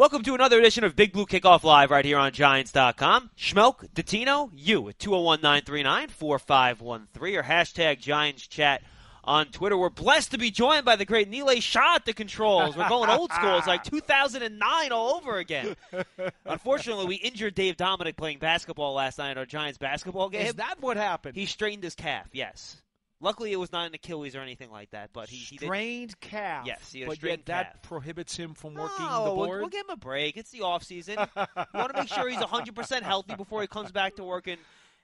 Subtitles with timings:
[0.00, 3.28] Welcome to another edition of Big Blue Kickoff Live right here on Giants.com.
[3.36, 8.82] Schmeelk, Dottino, you at 201 939 4513 or hashtag Giants Chat
[9.22, 9.76] on Twitter.
[9.76, 12.78] We're blessed to be joined by the great Nilay Shah at the controls.
[12.78, 13.58] We're going old school.
[13.58, 15.76] It's like 2009 all over again.
[16.46, 20.46] Unfortunately, we injured Dave Dominic playing basketball last night at our Giants basketball game.
[20.46, 21.36] Is that what happened?
[21.36, 22.80] He strained his calf, yes.
[23.20, 25.10] Luckily, it was not an Achilles or anything like that.
[25.12, 26.66] But he, he did- strained calf.
[26.66, 27.82] Yes, he had a but strained yet that calf.
[27.82, 29.60] prohibits him from working no, the we'll- board.
[29.60, 30.36] We'll, give him a break.
[30.36, 31.16] It's the off season.
[31.36, 34.58] you want to make sure he's 100% healthy before he comes back to work and,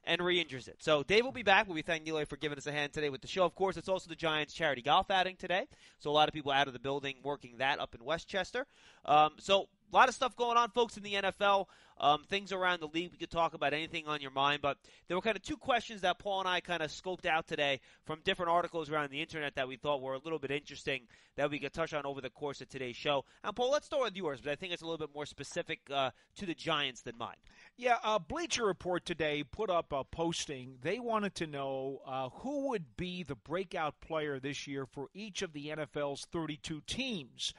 [0.04, 0.76] and re-injures it.
[0.78, 1.66] So Dave will be back.
[1.66, 3.44] We'll be thanking Neely for giving us a hand today with the show.
[3.44, 5.66] Of course, it's also the Giants charity golf outing today.
[5.98, 8.66] So a lot of people out of the building working that up in Westchester.
[9.04, 11.66] Um, so a lot of stuff going on, folks, in the NFL.
[11.98, 13.10] Um, things around the league.
[13.12, 14.76] We could talk about anything on your mind, but
[15.08, 17.80] there were kind of two questions that Paul and I kind of scoped out today
[18.04, 21.02] from different articles around the internet that we thought were a little bit interesting
[21.36, 23.24] that we could touch on over the course of today's show.
[23.44, 25.80] And Paul, let's start with yours, but I think it's a little bit more specific
[25.90, 27.36] uh, to the Giants than mine.
[27.76, 30.78] Yeah, uh, Bleacher Report today put up a posting.
[30.82, 35.42] They wanted to know uh, who would be the breakout player this year for each
[35.42, 37.52] of the NFL's 32 teams.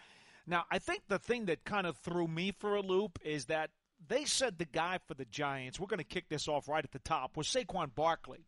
[0.47, 3.69] Now, I think the thing that kind of threw me for a loop is that
[4.07, 6.91] they said the guy for the Giants, we're going to kick this off right at
[6.91, 8.45] the top, was Saquon Barkley.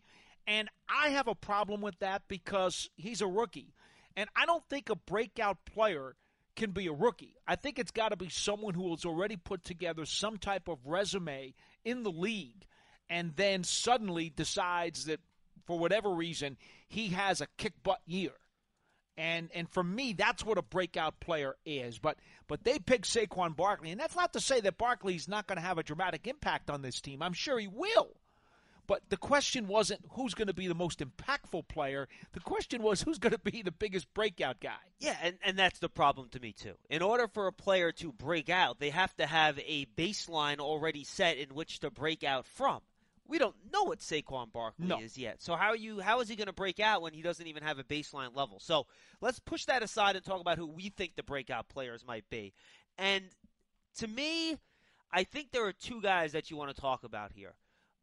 [0.47, 3.73] And I have a problem with that because he's a rookie.
[4.15, 6.15] And I don't think a breakout player
[6.55, 7.35] can be a rookie.
[7.47, 10.79] I think it's got to be someone who has already put together some type of
[10.85, 11.53] resume
[11.85, 12.65] in the league
[13.09, 15.19] and then suddenly decides that
[15.65, 18.33] for whatever reason he has a kick butt year.
[19.19, 21.99] And and for me, that's what a breakout player is.
[21.99, 22.17] But
[22.47, 25.61] but they picked Saquon Barkley, and that's not to say that Barkley's not going to
[25.61, 27.21] have a dramatic impact on this team.
[27.21, 28.15] I'm sure he will.
[28.87, 32.07] But the question wasn't who's going to be the most impactful player.
[32.31, 34.79] The question was who's going to be the biggest breakout guy.
[34.97, 36.73] Yeah, and, and that's the problem to me, too.
[36.89, 41.03] In order for a player to break out, they have to have a baseline already
[41.03, 42.79] set in which to break out from.
[43.29, 44.99] We don't know what Saquon Barkley No.
[44.99, 45.41] is yet.
[45.41, 47.63] So how are you how is he going to break out when he doesn't even
[47.63, 48.59] have a baseline level?
[48.59, 48.87] So
[49.21, 52.53] let's push that aside and talk about who we think the breakout players might be.
[52.97, 53.25] And
[53.99, 54.57] to me,
[55.11, 57.53] I think there are two guys that you want to talk about here.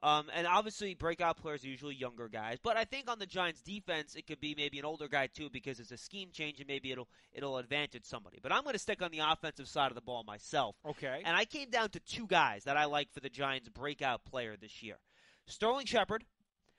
[0.03, 3.63] Um, and obviously, breakout players are usually younger guys, but I think on the Giants'
[3.63, 6.69] defense, it could be maybe an older guy too because it's a scheme change and
[6.69, 8.39] maybe it'll it'll advantage somebody.
[8.43, 10.77] But I'm going to stick on the offensive side of the ball myself.
[10.87, 11.23] Okay.
[11.25, 14.55] And I came down to two guys that I like for the Giants' breakout player
[14.61, 14.99] this year.
[15.47, 16.25] Sterling Shepard,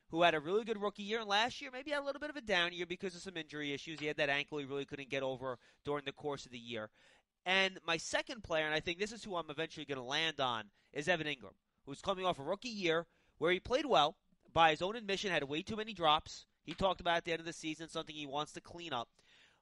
[0.10, 2.30] who had a really good rookie year, and last year maybe had a little bit
[2.30, 4.00] of a down year because of some injury issues.
[4.00, 6.90] He had that ankle he really couldn't get over during the course of the year.
[7.46, 10.40] And my second player, and I think this is who I'm eventually going to land
[10.40, 11.56] on, is Evan Engram,
[11.86, 13.06] who's coming off a rookie year
[13.38, 14.16] where he played well.
[14.54, 16.46] By his own admission, had way too many drops.
[16.64, 19.08] He talked about at the end of the season something he wants to clean up.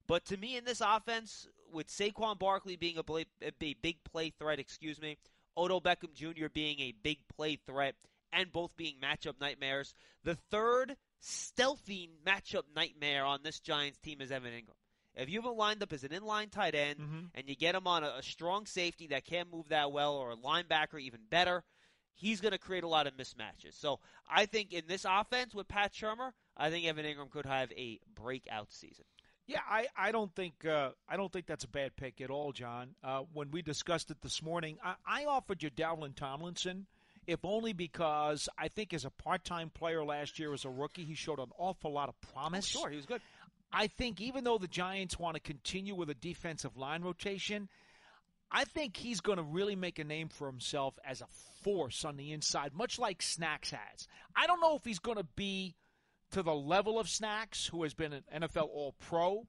[0.07, 4.59] But to me, in this offense, with Saquon Barkley being a, a big play threat,
[4.59, 5.17] excuse me,
[5.57, 6.47] Odell Beckham Jr.
[6.53, 7.95] being a big play threat,
[8.35, 14.31] and both being matchup nightmares, the third stealthy matchup nightmare on this Giants team is
[14.31, 14.75] Evan Engram.
[15.15, 17.29] If you have him lined up as an inline tight end Mhm.
[17.33, 20.31] and you get him on a, a strong safety that can't move that well or
[20.31, 21.63] a linebacker even better,
[22.13, 23.73] he's going to create a lot of mismatches.
[23.75, 27.71] So I think in this offense with Pat Shurmur, I think Evan Engram could have
[27.71, 29.05] a breakout season.
[29.47, 32.51] Yeah, I, I don't think uh, I don't think that's a bad pick at all,
[32.51, 32.95] John.
[33.03, 36.87] Uh, when we discussed it this morning, I, I offered you Dalvin Tomlinson,
[37.27, 41.15] if only because I think as a part-time player last year as a rookie, he
[41.15, 42.67] showed an awful lot of promise.
[42.67, 43.21] Sure, he was good.
[43.71, 47.67] I think even though the Giants want to continue with a defensive line rotation,
[48.51, 51.27] I think he's going to really make a name for himself as a
[51.61, 54.07] force on the inside, much like Snacks has.
[54.35, 55.75] I don't know if he's going to be
[56.31, 59.45] to the level of Snacks, who has been an NFL All Pro.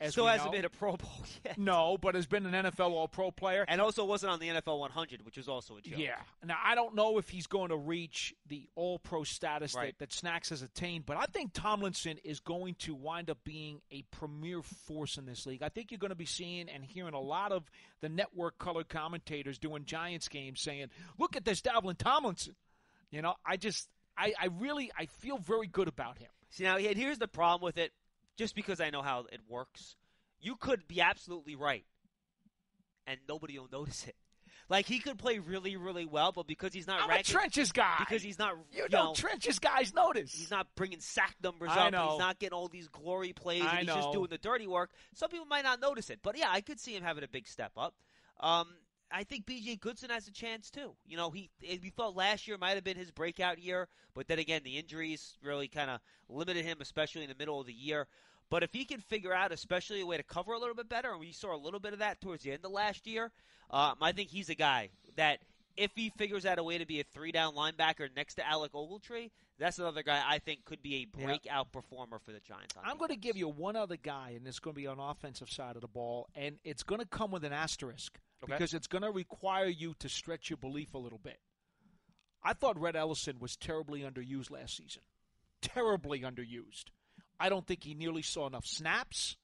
[0.00, 0.56] As Still hasn't know.
[0.56, 1.10] made a Pro Bowl
[1.44, 1.58] yet.
[1.58, 3.64] No, but has been an NFL All Pro player.
[3.66, 5.98] And also wasn't on the NFL 100, which is also a joke.
[5.98, 6.16] Yeah.
[6.44, 9.96] Now I don't know if he's going to reach the All Pro status Right.
[9.98, 13.80] that, that Snacks has attained, but I think Tomlinson is going to wind up being
[13.90, 15.62] a premier force in this league.
[15.64, 17.68] I think you're going to be seeing and hearing a lot of
[18.00, 22.54] the network color commentators doing Giants games saying, "Look at this Dalvin Tomlinson."
[23.10, 26.28] You know, I just, I, I really, I feel very good about him.
[26.50, 27.90] See, now here's the problem with it.
[28.38, 29.96] Just because I know how it works,
[30.40, 31.84] you could be absolutely right,
[33.06, 34.14] and nobody will notice it.
[34.70, 37.96] Like he could play really, really well, but because he's not I'm a trenches guy.
[38.00, 40.30] because he's not, you you know, know, trenches guys notice.
[40.32, 41.92] he's not bringing sack numbers I up.
[41.92, 42.10] know.
[42.10, 43.62] He's not getting all these glory plays.
[43.62, 44.90] He's just doing the dirty work.
[45.14, 47.48] Some people might not notice it, but yeah, I could see him having a big
[47.48, 47.94] step up.
[48.40, 48.66] Um,
[49.10, 49.76] I think B.J.
[49.76, 50.94] Goodson has a chance too.
[51.06, 54.38] You know, he we thought last year might have been his breakout year, but then
[54.38, 58.06] again, the injuries really kind of limited him, especially in the middle of the year.
[58.50, 61.10] But if he can figure out, especially a way to cover a little bit better,
[61.10, 63.30] and we saw a little bit of that towards the end of last year,
[63.70, 65.40] um, I think he's a guy that
[65.76, 68.72] if he figures out a way to be a three down linebacker next to Alec
[68.72, 72.74] Ogletree, that's another guy I think could be a breakout performer for the Giants.
[72.82, 75.50] I'm going to give you one other guy, and it's going to be on offensive
[75.50, 78.52] side of the ball, and it's going to come with an asterisk Okay.
[78.52, 81.38] because it's going to require you to stretch your belief a little bit.
[82.42, 85.02] I thought Rhett Ellison was terribly underused last season.
[85.60, 86.84] Terribly underused.
[87.40, 89.36] I don't think he nearly saw enough snaps.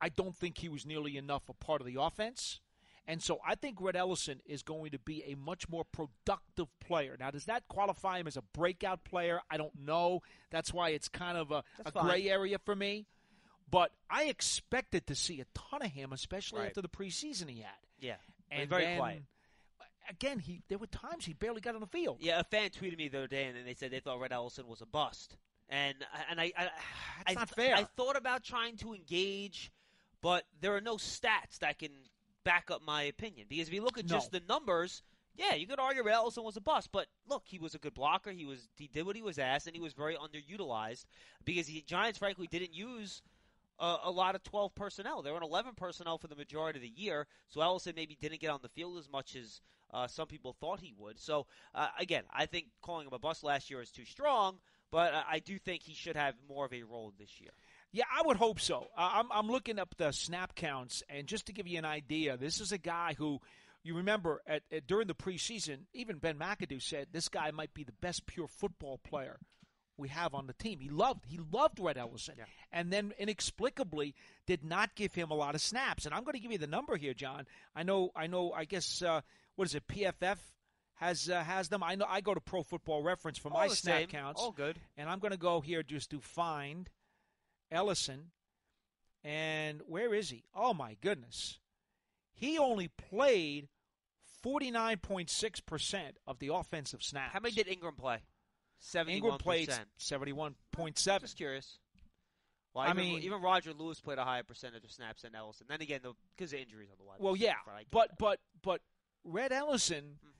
[0.00, 2.58] I don't think he was nearly enough a part of the offense.
[3.06, 7.16] And so I think Rhett Ellison is going to be a much more productive player.
[7.18, 9.40] Now, does that qualify him as a breakout player?
[9.50, 10.22] I don't know.
[10.50, 13.06] That's why it's kind of a, a gray area for me.
[13.68, 16.66] But I expected to see a ton of him, especially Right.
[16.68, 17.72] after the preseason he had.
[17.98, 18.16] Yeah,
[18.50, 19.22] And very then, quiet.
[20.10, 22.18] Again, he there were times he barely got on the field.
[22.20, 24.66] Yeah, a fan tweeted me the other day, and they said they thought Rhett Ellison
[24.66, 25.36] was a bust.
[25.68, 25.94] And
[26.28, 26.68] and I, I,
[27.26, 27.74] I not fair.
[27.76, 29.72] I thought about trying to engage,
[30.20, 31.90] but there are no stats that can
[32.44, 33.46] back up my opinion.
[33.48, 34.14] Because if you look at No.
[34.16, 35.02] just the numbers,
[35.34, 36.90] yeah, you could argue Rhett Ellison was a bust.
[36.92, 38.30] But look, he was a good blocker.
[38.30, 41.04] He was he did what he was asked, and he was very underutilized
[41.44, 43.22] because the Giants, frankly, didn't use
[43.78, 45.22] a, a lot of 12 personnel.
[45.22, 48.40] They were on 11 personnel for the majority of the year, so Ellison maybe didn't
[48.40, 49.60] get on the field as much as
[49.92, 51.18] uh, some people thought he would.
[51.18, 54.58] So, uh, again, I think calling him a bust last year is too strong,
[54.90, 57.50] but I do think he should have more of a role this year.
[57.92, 58.88] Yeah, I would hope so.
[58.96, 62.36] Uh, I'm, I'm looking up the snap counts, and just to give you an idea,
[62.38, 63.38] this is a guy who,
[63.82, 67.84] you remember, at, at during the preseason, even Ben McAdoo said this guy might be
[67.84, 69.38] the best pure football player
[69.98, 70.80] we have on the team.
[70.80, 72.44] He loved he loved Rhett Ellison, Yeah.
[72.72, 74.14] and then inexplicably
[74.46, 76.06] did not give him a lot of snaps.
[76.06, 77.44] And I'm going to give you the number here, John.
[77.76, 78.52] I know, I know.
[78.52, 79.20] I guess uh,
[79.56, 79.86] what is it?
[79.86, 80.38] PFF
[80.94, 81.82] has uh, has them.
[81.82, 82.06] I know.
[82.08, 84.40] I go to Pro Football Reference for my All the snap same, counts.
[84.40, 84.78] all good.
[84.96, 86.88] And I'm going to go here just to find
[87.72, 88.30] Ellison.
[89.24, 90.44] And where is he?
[90.54, 91.58] Oh, my goodness.
[92.32, 93.68] He only played
[94.44, 97.32] 49.6% of the offensive snaps.
[97.32, 98.18] How many did Engram play?
[98.82, 99.20] 71%.
[99.20, 99.70] Engram played
[100.00, 101.20] 71.7.
[101.20, 101.78] Just curious.
[102.74, 105.66] Well, I even, mean- even Roger Lewis played a higher percentage of snaps than Ellison.
[105.68, 106.00] Then again,
[106.36, 108.18] because of injuries on the wide Well, yeah, front, but that.
[108.18, 108.80] but but
[109.24, 110.30] Rhett Ellison, hmm.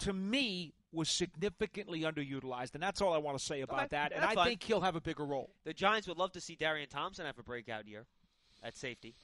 [0.00, 4.12] to me, was significantly underutilized, and that's all I want to say about Okay, that.
[4.12, 4.46] And I fine.
[4.48, 5.50] think he'll have a bigger role.
[5.64, 8.06] the Giants would love to see Darian Thompson have a breakout year
[8.62, 9.14] at safety,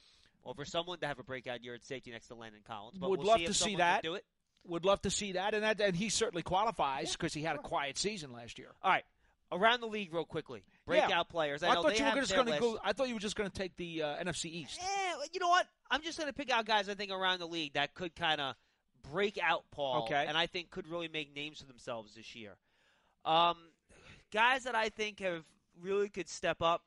[0.43, 2.97] or for someone to have a breakout year at safety next to Landon Collins.
[2.97, 4.03] But Would we'll love see to if see that.
[4.03, 4.25] Do it.
[4.67, 7.59] Would love to see that, and that and he certainly qualifies because he had a
[7.59, 8.71] quiet season last year.
[8.83, 9.05] All right,
[9.51, 10.63] around the league, real quickly.
[10.87, 11.05] Yeah.
[11.07, 11.63] Breakout players.
[11.63, 12.79] I, I know thought they you were just going to go.
[12.83, 14.79] I thought you were just going to take the uh, NFC East.
[14.81, 15.67] Eh, you know what?
[15.89, 18.41] I'm just going to pick out guys I think around the league that could kind
[18.41, 18.55] of
[19.11, 20.03] break out, Paul.
[20.03, 20.25] Okay.
[20.27, 22.55] And I think could really make names for themselves this year.
[23.25, 23.57] Um,
[24.31, 25.43] guys that I think have
[25.81, 26.83] really could step up.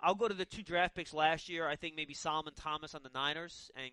[0.00, 1.68] I'll go to the two draft picks last year.
[1.68, 3.90] I think maybe Solomon Thomas on the Niners and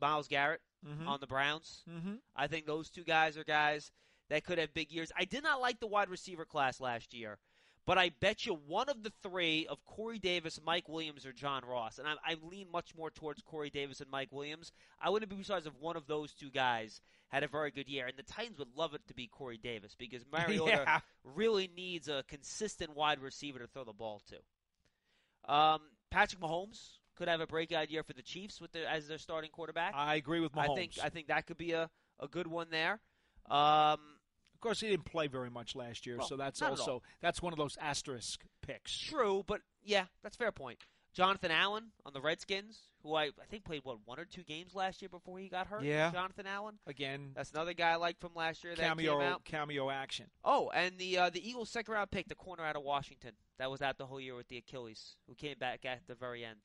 [0.00, 1.06] Myles Garrett Mhm.
[1.08, 1.82] on the Browns.
[1.88, 2.16] Mm-hmm.
[2.36, 3.90] I think those two guys are guys
[4.28, 5.10] that could have big years.
[5.16, 7.38] I did not like the wide receiver class last year,
[7.86, 11.62] but I bet you one of the three of Corey Davis, Mike Williams, or John
[11.64, 14.72] Ross, and I, I lean much more towards Corey Davis and Mike Williams.
[15.00, 18.06] I wouldn't be surprised if one of those two guys had a very good year,
[18.06, 21.00] and the Titans would love it to be Corey Davis because Mariota Yeah.
[21.24, 25.52] really needs a consistent wide receiver to throw the ball to.
[25.52, 25.80] Um,
[26.10, 29.50] Patrick Mahomes could have a breakout year for the Chiefs with their, as their starting
[29.50, 29.94] quarterback.
[29.94, 30.70] I agree with Mahomes.
[30.70, 33.00] I think I think that could be a, a good one there.
[33.50, 33.98] Um,
[34.64, 37.58] course, he didn't play very much last year, Well, so that's also that's one of
[37.58, 38.98] those asterisk picks.
[38.98, 40.78] true, but yeah, that's a fair point.
[41.12, 44.74] Jonathan Allen on the Redskins, who I, I think played what one or two games
[44.74, 45.84] last year before he got hurt.
[45.84, 46.10] Yeah.
[46.10, 46.74] Jonathan Allen.
[46.88, 49.44] Again, That's another guy I liked from last year that cameo came out.
[49.44, 50.26] cameo action.
[50.44, 53.30] Oh, and the uh, the Eagles' second round pick, the corner out of Washington,
[53.60, 56.44] that was out the whole year with the Achilles, who came back at the very
[56.44, 56.58] end.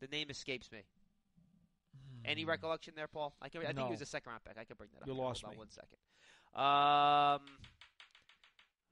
[0.00, 0.84] The name escapes me.
[2.24, 3.34] Any recollection there, Paul?
[3.42, 3.86] I, can, I think No.
[3.86, 4.56] he was a second round pick.
[4.56, 5.08] I can bring that up.
[5.08, 5.58] You lost Hold me.
[5.58, 5.98] one second.
[6.54, 7.40] Um,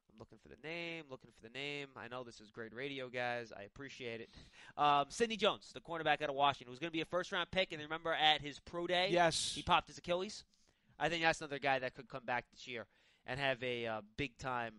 [0.08, 1.04] I'm looking for the name.
[1.10, 1.88] Looking for the name.
[1.96, 3.52] I know this is great radio, guys.
[3.56, 4.30] I appreciate it.
[4.76, 7.50] Um, Sidney Jones, the cornerback out of Washington, was going to be a first round
[7.50, 10.44] pick, and remember at his pro day, Yes, he popped his Achilles.
[10.98, 12.86] I think that's another guy that could come back this year
[13.26, 14.74] and have a uh, big time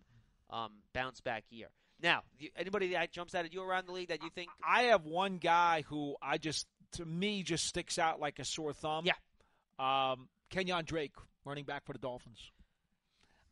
[0.49, 1.67] um, bounce back year.
[2.01, 2.23] Now,
[2.55, 4.49] anybody that jumps out at you around the league that you think?
[4.67, 8.73] I have one guy who I just to me just sticks out like a sore
[8.73, 9.05] thumb.
[9.05, 9.13] Yeah.
[9.79, 11.13] Um, Kenyan Drake,
[11.45, 12.39] running back for the Dolphins.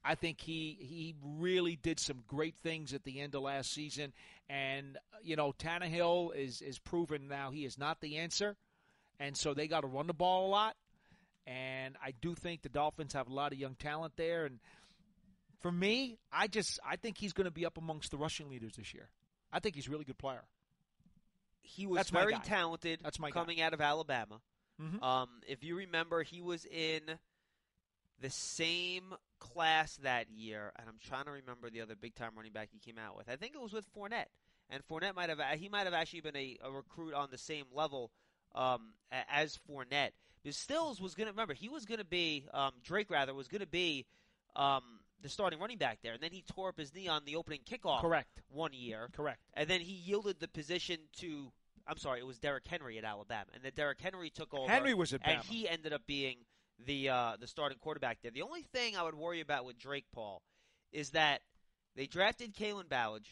[0.04, 4.14] I think he he really did some great things at the end of last season,
[4.50, 8.56] and uh, you know Tannehill is is proven now he is not the answer,
[9.20, 10.76] and so they got to run the ball a lot,
[11.46, 14.60] and I do think the Dolphins have a lot of young talent there, and
[15.60, 18.76] for me, I just I think he's going to be up amongst the rushing leaders
[18.78, 19.10] this year.
[19.52, 20.44] I think he's a really good player.
[21.62, 22.40] he was That's very guy.
[22.40, 23.34] talented That's my guy.
[23.34, 24.40] coming out of Alabama.
[24.82, 25.04] Mhm.
[25.04, 27.02] Um, if you remember, he was in
[28.22, 32.52] the same class that year, and I'm trying to remember the other big time running
[32.52, 33.30] back he came out with.
[33.30, 34.30] I think it was with Fournette,
[34.70, 37.66] and Fournette might have he might have actually been a, a recruit on the same
[37.74, 38.12] level
[38.56, 38.94] um,
[39.30, 40.12] as Fournette.
[40.44, 43.48] But Stills was going to remember he was going to be um, Drake rather was
[43.48, 44.06] going to be
[44.56, 44.84] um,
[45.22, 47.62] the starting running back there, and then he tore up his knee on the opening
[47.70, 48.42] kickoff Correct.
[48.50, 49.40] one year, Correct.
[49.54, 51.52] and then he yielded the position to.
[51.88, 54.70] I'm sorry, it was Derrick Henry at Alabama, and then Derrick Henry took over.
[54.70, 56.36] Henry was at and he ended up being
[56.86, 58.32] the uh, the starting quarterback there.
[58.32, 60.42] The only thing I would worry about with Drake Paul
[60.92, 61.42] is that
[61.96, 63.28] they drafted Kalen Ballage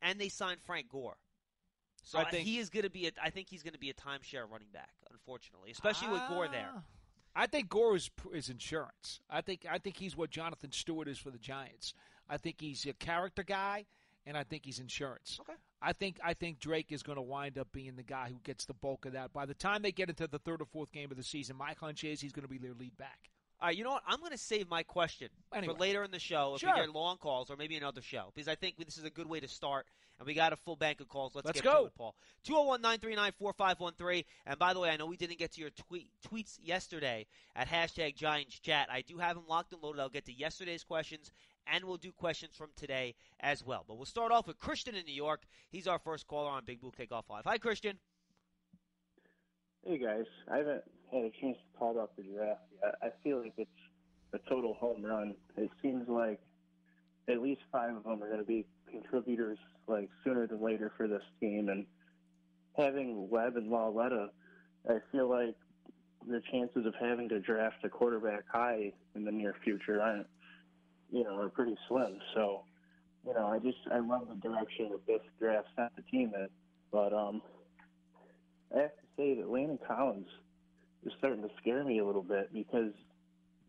[0.00, 1.16] and they signed Frank Gore.
[2.04, 3.06] So I think- he is going to be.
[3.06, 6.48] A, I think he's going to be a timeshare running back, unfortunately, especially with Gore
[6.48, 6.70] there.
[6.74, 6.82] Ah.
[7.34, 9.20] I think Gore is is insurance.
[9.30, 11.94] I think I think he's what Jonathan Stewart is for the Giants.
[12.28, 13.86] I think he's a character guy,
[14.26, 15.38] and I think he's insurance.
[15.40, 15.54] Okay.
[15.80, 18.64] I think I think Drake is going to wind up being the guy who gets
[18.66, 19.32] the bulk of that.
[19.32, 21.74] By the time they get into the third or fourth game of the season, my
[21.80, 23.18] hunch is he's going to be their lead back.
[23.60, 24.02] All right, you know what?
[24.08, 25.74] I'm going to save my question Anyway.
[25.74, 26.72] for later in the show if Sure.
[26.74, 29.28] we get long calls or maybe another show because I think this is a good
[29.28, 29.86] way to start.
[30.18, 31.34] And we got a full bank of calls.
[31.34, 31.80] Let's, Let's get go.
[31.82, 32.14] to it, Paul.
[32.44, 34.24] 201 939 4513.
[34.46, 37.26] And by the way, I know we didn't get to your tweet, tweets yesterday
[37.56, 38.88] at hashtag Giants Chat.
[38.90, 40.00] I do have them locked and loaded.
[40.00, 41.30] I'll get to yesterday's questions
[41.66, 43.84] and we'll do questions from today as well.
[43.86, 45.44] But we'll start off with Christian in New York.
[45.70, 47.44] He's our first caller on Big Blue Kickoff Live.
[47.44, 47.98] Hi, Christian.
[49.84, 52.94] Hey guys, I haven't had a chance to talk about the draft yet.
[53.02, 53.70] I feel like it's
[54.32, 55.34] a total home run.
[55.56, 56.40] It seems like
[57.28, 61.08] at least five of them are going to be contributors like sooner than later for
[61.08, 61.68] this team.
[61.68, 61.86] And
[62.76, 64.30] having Webb and Lauletta,
[64.88, 65.56] I feel like
[66.28, 70.28] the chances of having to draft a quarterback high in the near future aren't,
[71.12, 72.18] you know, are pretty slim.
[72.34, 72.62] So,
[73.24, 76.48] you know, I just I love the direction that this draft sent the team in.
[76.90, 77.42] But um,
[78.74, 80.26] I have to say that Landon Collins
[81.04, 82.92] is starting to scare me a little bit because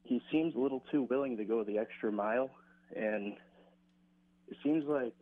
[0.03, 2.49] he seems a little too willing to go the extra mile,
[2.95, 3.33] and
[4.47, 5.13] it seems like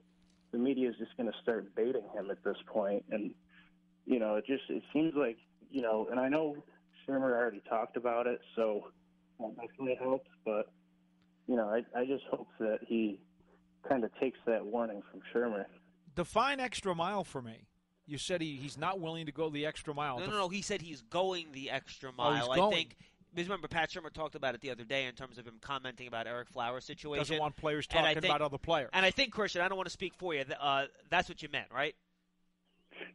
[0.51, 3.03] the media is just going to start baiting him at this point.
[3.11, 3.33] And
[4.05, 5.37] you know, it just it seems like
[5.71, 6.55] you know, and I know
[7.07, 8.87] Shurmur already talked about it, so
[9.39, 10.29] that definitely helps.
[10.45, 10.71] But
[11.51, 13.19] you know, I I just hope that he
[13.87, 15.65] kind of takes that warning from Shurmur.
[16.15, 17.67] Define extra mile for me.
[18.07, 20.19] You said he, he's not willing to go the extra mile.
[20.19, 20.49] No, no, no.
[20.49, 22.35] He said he's going the extra Oh, mile.
[22.35, 22.71] he's I going.
[22.73, 22.95] think.
[23.33, 26.07] Because remember, Pat Shurmur talked about it the other day in terms of him commenting
[26.07, 27.19] about Ereck Flowers' situation.
[27.21, 28.89] Doesn't want players talking think- about other players.
[28.93, 30.43] and I think Christian, I don't want to speak for you.
[30.59, 31.95] Uh, that's what you meant, right?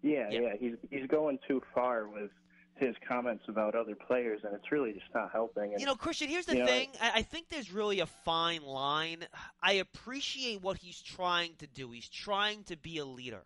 [0.03, 0.41] Yeah, Yeah.
[0.41, 2.31] yeah, he's he's going too far with
[2.79, 5.73] his comments about other players, and it's really just not helping.
[5.73, 6.91] And You know, Christian, here's the You know, thing.
[7.01, 9.27] I, I think there's really a fine line.
[9.63, 11.91] I appreciate what he's trying to do.
[11.91, 13.45] He's trying to be a leader.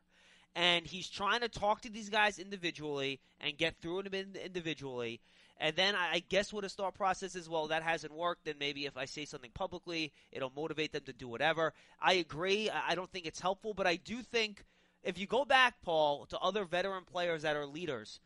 [0.57, 5.21] And he's trying to talk to these guys individually and get through them individually.
[5.59, 8.47] And then I, guess what his thought process is, well, that hasn't worked.
[8.47, 11.73] Then maybe if I say something publicly, it'll motivate them to do whatever.
[12.01, 12.69] I agree.
[12.71, 14.65] I don't think it's helpful, but I do think
[15.05, 18.21] if you go back, Paul, to other veteran players that are leaders,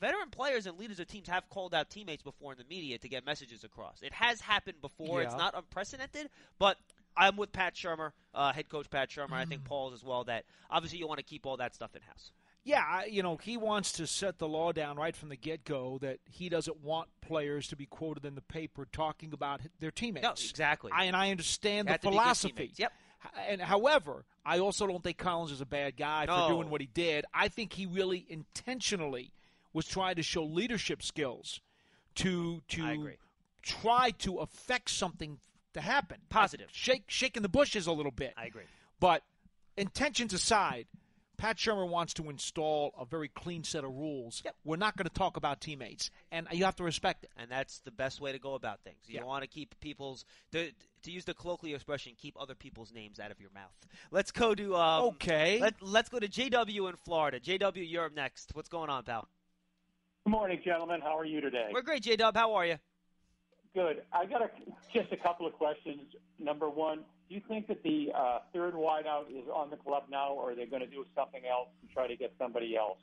[0.00, 3.08] veteran players and leaders of teams have called out teammates before in the media to
[3.08, 4.00] get messages across.
[4.02, 5.22] It has happened before.
[5.22, 6.76] It's not unprecedented, but
[7.16, 9.32] I'm with Pat Shurmur, uh, head coach Pat Shurmur.
[9.32, 10.24] I think Paul's as well.
[10.24, 12.32] That obviously you want to keep all that stuff in house.
[12.64, 15.98] Yeah, you know, he wants to set the law down right from the get go
[16.02, 20.24] that he doesn't want players to be quoted in the paper talking about their teammates.
[20.24, 20.90] No, exactly.
[20.92, 22.72] I, and I understand the have to be good philosophy.
[22.76, 22.92] Yep.
[23.48, 26.48] And however, I also don't think Collins is a bad guy No.
[26.48, 27.24] for doing what he did.
[27.32, 29.32] I think he really intentionally
[29.76, 31.60] was trying to show leadership skills
[32.16, 33.10] to to
[33.62, 35.38] try to affect something
[35.74, 36.16] to happen.
[36.30, 36.68] Positive.
[36.72, 38.32] Shake shaking the bushes a little bit.
[38.36, 38.62] I agree.
[38.98, 39.22] But
[39.76, 40.86] intentions aside,
[41.36, 44.40] Pat Shurmur wants to install a very clean set of rules.
[44.46, 44.54] Yep.
[44.64, 47.30] We're not going to talk about teammates, and you have to respect it.
[47.36, 48.96] And that's the best way to go about things.
[49.06, 49.24] You Yeah.
[49.24, 50.70] want to keep people's to,
[51.02, 53.76] to use the colloquial expression, keep other people's names out of your mouth.
[54.10, 55.58] Let's go to um, okay.
[55.60, 57.38] Let, let's go to JW in Florida.
[57.38, 58.52] JW, you're up next.
[58.54, 59.28] What's going on, pal?
[60.26, 61.00] Good morning, gentlemen.
[61.00, 61.68] How are you today?
[61.72, 62.34] We're great, J Dub.
[62.34, 62.78] How are you?
[63.74, 64.02] Good.
[64.12, 64.50] I got a,
[64.92, 66.00] just a couple of questions.
[66.40, 70.32] Number one, do you think that the uh, third wideout is on the club now,
[70.32, 72.98] or are they going to do something else and try to get somebody else?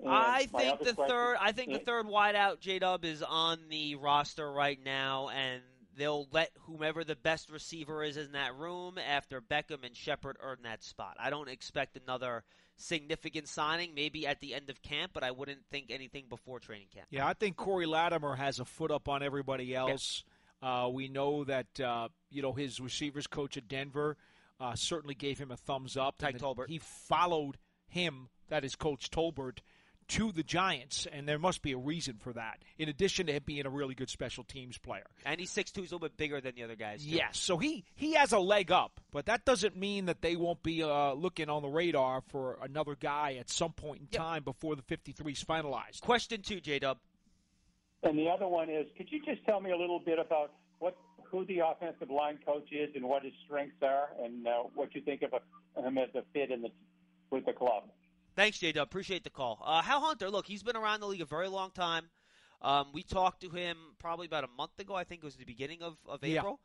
[0.00, 1.36] And I think the question- third.
[1.40, 5.62] I think the third wideout, J Dub, is on the roster right now, and
[5.96, 10.58] they'll let whomever the best receiver is in that room after Beckham and Shepard earn
[10.62, 11.16] that spot.
[11.18, 12.44] I don't expect another
[12.76, 16.88] significant signing, maybe at the end of camp, but I wouldn't think anything before training
[16.92, 17.06] camp.
[17.10, 20.24] Yeah, I think Cody Latimer has a foot up on everybody else.
[20.62, 24.16] Uh, we know that uh, you know his receivers coach at Denver
[24.60, 26.18] uh, certainly gave him a thumbs up.
[26.18, 26.68] Tyke Tolbert.
[26.68, 29.58] He followed him that is Coach Tolbert,
[30.08, 32.58] to the Giants, and there must be a reason for that.
[32.78, 35.82] In addition to him being a really good special teams player, and he's six two,
[35.82, 37.04] he's a little bit bigger than the other guys.
[37.04, 37.10] Too.
[37.10, 40.62] Yes, so he he has a leg up, but that doesn't mean that they won't
[40.62, 44.20] be uh, looking on the radar for another guy at some point in Yep.
[44.20, 46.00] time before the 53 is finalized.
[46.02, 46.98] Question two, J Dub.
[48.02, 50.96] And the other one is, could you just tell me a little bit about what
[51.30, 55.00] who the offensive line coach is and what his strengths are, and uh, what you
[55.00, 56.68] think of a, him as a fit in the
[57.30, 57.84] with the club?
[58.36, 58.86] Thanks, J Dub.
[58.88, 59.62] Appreciate the call.
[59.64, 62.04] Uh, Hal Hunter, look, he's been around the league a very long time.
[62.62, 64.94] Um, we talked to him probably about a month ago.
[64.94, 66.38] I think it was the beginning of, of Yeah.
[66.40, 66.60] April.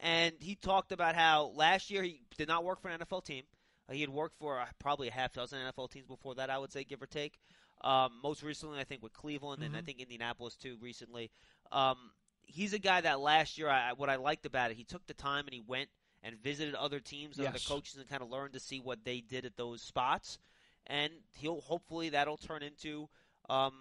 [0.00, 3.44] And he talked about how last year he did not work for an NFL team.
[3.88, 6.58] Uh, he had worked for uh, probably a half dozen NFL teams before that, I
[6.58, 7.38] would say, give or take.
[7.82, 9.84] Um, most recently, I think, with Cleveland and I Mhm.
[9.84, 11.30] think Indianapolis, too, recently.
[11.70, 12.12] Um,
[12.46, 15.14] he's a guy that last year, I, what I liked about it, he took the
[15.14, 15.88] time and he went
[16.22, 19.20] and visited other teams and other coaches and kind of learned to see what they
[19.20, 20.38] did at those spots
[20.86, 23.08] and he'll hopefully that'll turn into
[23.48, 23.72] um,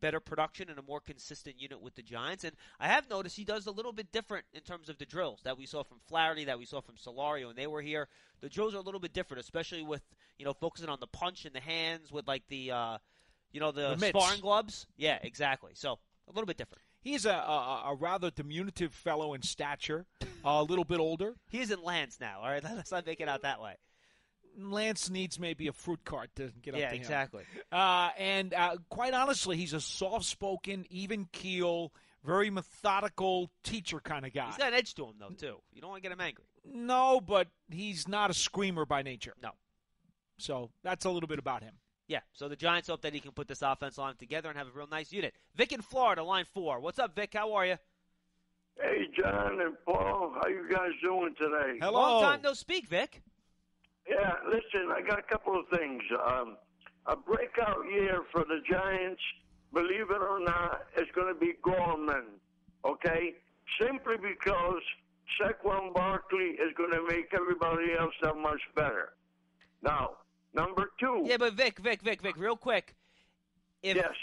[0.00, 2.44] better production and a more consistent unit with the Giants.
[2.44, 5.40] And I have noticed he does a little bit different in terms of the drills
[5.44, 8.08] that we saw from Flaherty, that we saw from Solario, and they were here.
[8.40, 10.02] The drills are a little bit different, especially with
[10.38, 12.98] you know focusing on the punch and the hands with like the uh,
[13.52, 14.86] you know the, The sparring gloves.
[14.96, 15.72] Yeah, exactly.
[15.74, 15.98] So
[16.28, 16.82] a little bit different.
[17.00, 20.06] He's a, a, a rather diminutive fellow in stature,
[20.44, 21.36] a little bit older.
[21.48, 22.40] He isn't Lance now.
[22.42, 23.76] All right, let's not make it out that way.
[24.58, 27.00] Lance needs maybe a fruit cart to get up yeah, to him.
[27.00, 27.44] exactly.
[27.70, 31.92] Uh, and uh, quite honestly, he's a soft-spoken, even keel,
[32.24, 34.46] very methodical teacher kind of guy.
[34.46, 35.58] He's got an edge to him though too.
[35.72, 36.44] You don't want to get him angry.
[36.64, 39.34] No, but he's not a screamer by nature.
[39.42, 39.50] No.
[40.38, 41.74] So that's a little bit about him.
[42.08, 44.68] Yeah, so the Giants hope that he can put this offense line together and have
[44.68, 45.34] a real nice unit.
[45.56, 46.78] Vic in Florida, line four.
[46.78, 47.34] What's up, Vic?
[47.34, 47.76] How are you?
[48.80, 51.78] Hey, John and Paul, how you guys doing today?
[51.80, 52.00] Hello.
[52.00, 53.22] Long time no speak, Vic.
[54.08, 56.02] Yeah, listen, I got a couple of things.
[56.26, 56.56] Um,
[57.06, 59.20] a breakout year for the Giants,
[59.72, 62.24] believe it or not, is going to be Gorman,
[62.84, 63.34] okay?
[63.80, 64.82] Simply because
[65.40, 69.14] Saquon Barkley is going to make everybody else that much better.
[69.82, 70.10] Now,
[70.54, 71.24] number two.
[71.24, 72.94] Yeah, but Vic, Vic, Vic, Vic, real quick.
[73.82, 74.14] If yes.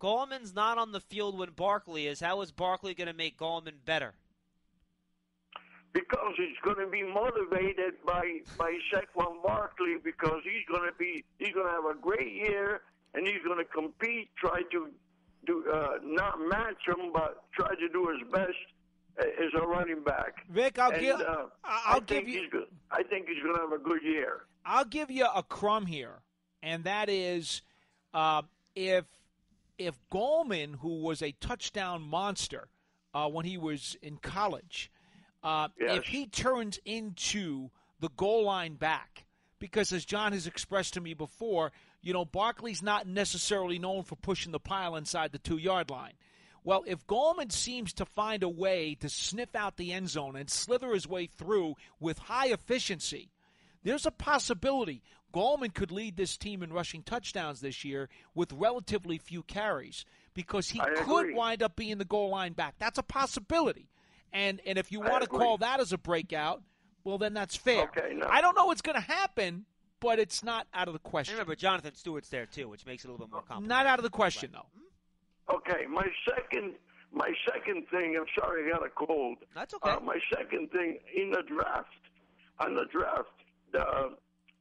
[0.00, 3.74] Gallman's not on the field when Barkley is, how is Barkley going to make Gallman
[3.84, 4.14] better?
[5.92, 11.24] Because he's going to be motivated by by Saquon Barkley because he's going to be
[11.38, 12.82] he's going to have a great year
[13.14, 14.88] and he's going to compete, try to
[15.46, 18.58] do uh, not match him, but try to do his best
[19.20, 20.46] uh, as a running back.
[20.50, 23.72] Vic, I'll and, give uh, I'll give you go- I think he's going to have
[23.72, 24.42] a good year.
[24.64, 26.20] I'll give you a crumb here,
[26.62, 27.62] and that is
[28.14, 28.42] uh,
[28.74, 29.06] if
[29.78, 32.68] if Gallman, who was a touchdown monster
[33.14, 34.90] uh, when he was in college,
[35.42, 35.98] uh, Yes.
[35.98, 39.24] if he turns into the goal line back,
[39.58, 41.72] because as John has expressed to me before,
[42.02, 46.14] you know Barkley's not necessarily known for pushing the pile inside the two yard line.
[46.64, 50.50] Well, if Gallman seems to find a way to sniff out the end zone and
[50.50, 53.30] slither his way through with high efficiency,
[53.82, 59.16] there's a possibility Gallman could lead this team in rushing touchdowns this year with relatively
[59.16, 61.34] few carries because he I could agree.
[61.34, 62.74] wind up being the goal line back.
[62.78, 63.88] That's a possibility.
[64.32, 66.62] And and if you want to call that as a breakout,
[67.04, 67.84] well then that's fair.
[67.84, 68.26] Okay, no.
[68.28, 69.64] I don't know what's going to happen,
[70.00, 71.34] but it's not out of the And question.
[71.34, 73.68] remember, Jonathan Stewart's there too, which makes it a little bit more complicated.
[73.68, 74.66] Not out of the question though.
[75.54, 76.74] Okay, my second
[77.12, 78.16] my second thing.
[78.16, 79.38] I'm sorry, I got a cold.
[79.54, 79.90] That's okay.
[79.90, 81.88] Uh, my second thing in the draft,
[82.60, 83.30] on the draft,
[83.72, 83.80] the,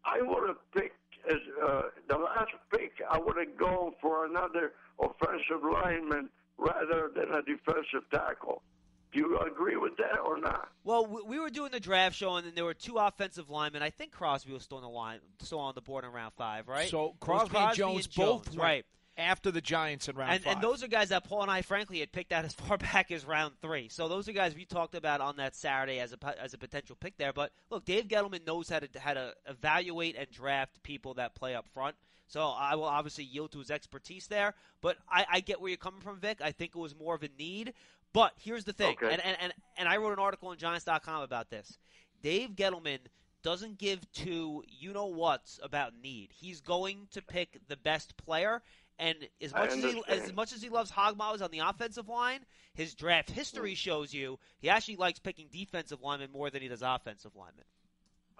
[0.03, 0.95] I would have picked
[1.29, 2.93] as uh, the last pick.
[3.07, 8.63] I would have gone for another offensive lineman rather than a defensive tackle.
[9.11, 10.69] Do you agree with that or not?
[10.83, 13.81] Well, we, we were doing the draft show, and then there were two offensive linemen.
[13.81, 16.67] I think Crosby was still on the line, still on the board in round five,
[16.67, 16.89] right?
[16.89, 17.15] So It was
[17.49, 18.85] Crosby, and Jones both went right?
[19.17, 20.53] after the Giants in round And, five.
[20.53, 23.11] and those are guys that Paul and I, frankly, had picked out as far back
[23.11, 23.89] as round three.
[23.89, 26.95] So those are guys we talked about on that Saturday as a as a potential
[26.95, 27.33] pick there.
[27.33, 31.55] But look, Dave Gettleman knows how to how to evaluate and draft people that play
[31.55, 31.95] up front.
[32.27, 34.53] So I will obviously yield to his expertise there.
[34.81, 36.41] But I, I get where you're coming from, Vic.
[36.43, 37.73] I think it was more of a need.
[38.13, 39.13] But here's the thing, Okay.
[39.13, 41.77] and, and, and, and I wrote an article on Giants.com about this.
[42.21, 42.99] Dave Gettleman
[43.43, 46.29] doesn't give two you know whats about need.
[46.31, 48.61] He's going to pick the best player.
[48.97, 52.09] And as much as he as much as he loves hog mollies on the offensive
[52.09, 52.41] line,
[52.73, 53.77] his draft history mm.
[53.77, 57.63] shows you he actually likes picking defensive linemen more than he does offensive linemen.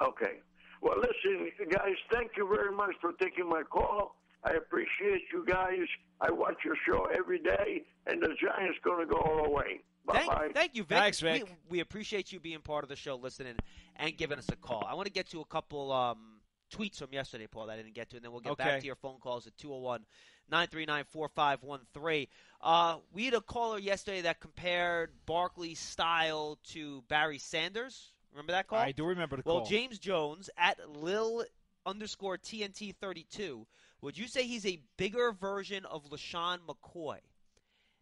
[0.01, 0.39] Okay.
[0.81, 4.15] Well, listen, guys, thank you very much for taking my call.
[4.43, 5.87] I appreciate you guys.
[6.21, 9.81] I watch your show every day, and the Giants going to go all the way.
[10.05, 10.37] Bye bye.
[10.41, 10.97] Thank, thank you, Vic.
[10.97, 11.43] Thanks, Vic.
[11.45, 13.55] We, we appreciate you being part of the show, listening
[13.95, 14.85] and giving us a call.
[14.89, 16.17] I want to get to a couple um,
[16.73, 18.63] tweets from yesterday, Paul, that I didn't get to, and then we'll get Okay.
[18.63, 20.01] back to your phone calls at 201
[20.49, 22.27] 939 4513.
[22.61, 28.13] Uh, we had a caller yesterday that compared Barkley's style to Barry Sanders.
[28.31, 28.79] Remember that call?
[28.79, 29.61] I do remember the Well, call.
[29.63, 31.45] Well, James Jones at Lil
[31.85, 33.65] underscore TNT 32.
[34.01, 37.17] Would you say he's a bigger version of LeSean McCoy?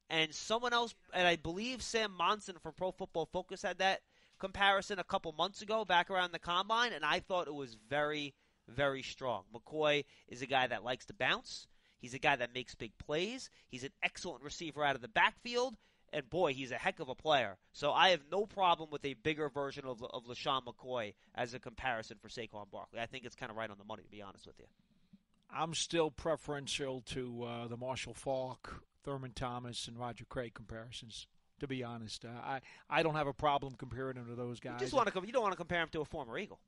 [0.10, 4.02] And someone else, and I believe Sam Monson from Pro Football Focus had that
[4.40, 8.34] comparison a couple months ago back around the combine, and I thought it was very,
[8.68, 9.44] very strong.
[9.54, 11.68] McCoy is a guy that likes to bounce.
[12.00, 13.50] He's a guy that makes big plays.
[13.70, 15.76] He's an excellent receiver out of the backfield.
[16.14, 17.58] And boy, he's a heck of a player.
[17.74, 21.60] So I have no problem with a bigger version of, of LeSean McCoy as a
[21.60, 23.00] comparison for Saquon Barkley.
[23.00, 24.66] I think it's kind of right on the money, to be honest with you.
[25.54, 31.28] I'm still preferential to uh, the Marshall Faulk, Thurman Thomas, and Roger Craig comparisons.
[31.60, 34.74] To be honest, uh, I I don't have a problem comparing him to those guys.
[34.74, 36.60] You just want to you don't want to compare him to a former Eagle.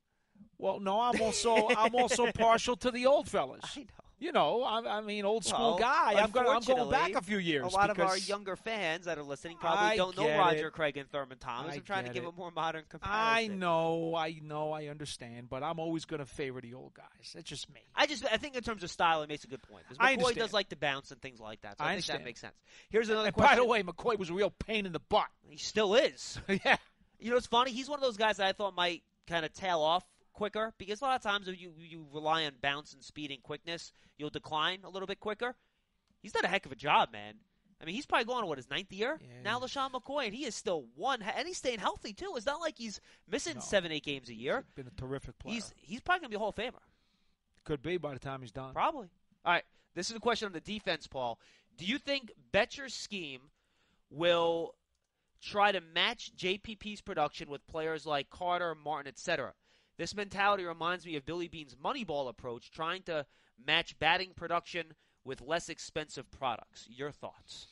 [0.58, 3.78] well, no, I'm also I'm also partial to the old fellas.
[4.20, 6.12] You know, I, I mean, old school Well, guy.
[6.14, 7.64] I'm going I'm going back a few years.
[7.64, 10.72] A lot of our younger fans that are listening probably I don't know Roger it.
[10.72, 11.72] Craig and Thurman Thomas.
[11.72, 12.28] I I'm trying to give it.
[12.28, 13.24] a more modern comparison.
[13.26, 17.32] I know, I know, I understand, but I'm always going to favor the old guys.
[17.34, 17.80] That's just me.
[17.96, 19.84] I just I think in terms of style, it makes a good point.
[19.88, 21.78] Because McCoy does like to bounce and things like that.
[21.78, 22.54] So I, I think that makes sense.
[22.90, 23.56] Here's another And question.
[23.56, 25.28] by the way, McCoy was a real pain in the butt.
[25.48, 26.38] he still is.
[26.64, 26.76] yeah.
[27.18, 27.70] You know, it's funny.
[27.72, 31.00] He's one of those guys that I thought might kind of tail off quicker because
[31.00, 34.30] a lot of times if you you rely on bounce and speed and quickness, you'll
[34.30, 35.56] decline a little bit quicker.
[36.20, 37.34] He's done a heck of a job, man.
[37.80, 39.40] I mean, he's probably going to what his ninth year Yeah.
[39.42, 39.58] now.
[39.58, 42.34] LeSean McCoy, and he is still one, and he's staying healthy too.
[42.36, 43.60] It's not like he's missing No.
[43.60, 44.64] seven, eight games a year.
[44.66, 45.54] He's Been a terrific player.
[45.54, 46.82] He's he's probably gonna be a Hall of Famer.
[47.64, 48.74] Could be by the time he's done.
[48.74, 49.08] Probably.
[49.44, 49.64] All right.
[49.94, 51.40] This is a question on the defense, Paul.
[51.76, 53.50] Do you think Bettcher's scheme
[54.10, 54.74] will
[55.40, 59.54] try to match JPP's production with players like Carter, Martin, etc.?
[60.00, 63.26] This mentality reminds me of Billy Beane's Moneyball approach, trying to
[63.66, 64.94] match batting production
[65.26, 66.88] with less expensive products.
[66.88, 67.66] Your thoughts?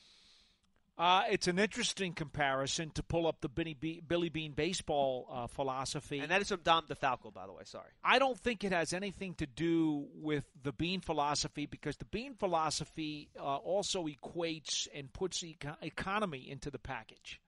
[0.99, 5.47] Uh, it's an interesting comparison to pull up the Billy, Be- Billy Beane baseball uh,
[5.47, 6.19] philosophy.
[6.19, 7.63] And that is from Dom DeFalco, by the way.
[7.65, 7.89] Sorry.
[8.05, 12.35] I don't think it has anything to do with the Beane philosophy because the Beane
[12.35, 17.41] philosophy uh, also equates and puts eco- economy into the package.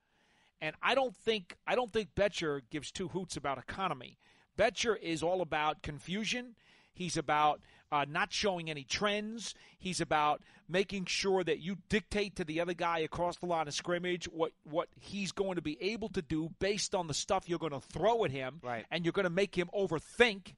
[0.59, 4.17] And I don't think I don't think Bettcher gives two hoots about economy.
[4.57, 6.55] Bettcher is all about confusion.
[6.93, 7.61] He's about
[7.91, 9.53] uh, not showing any trends.
[9.77, 13.73] He's about making sure that you dictate to the other guy across the line of
[13.73, 17.59] scrimmage what, what he's going to be able to do based on the stuff you're
[17.59, 18.85] going to throw at him, Right.
[18.91, 20.53] and you're going to make him overthink.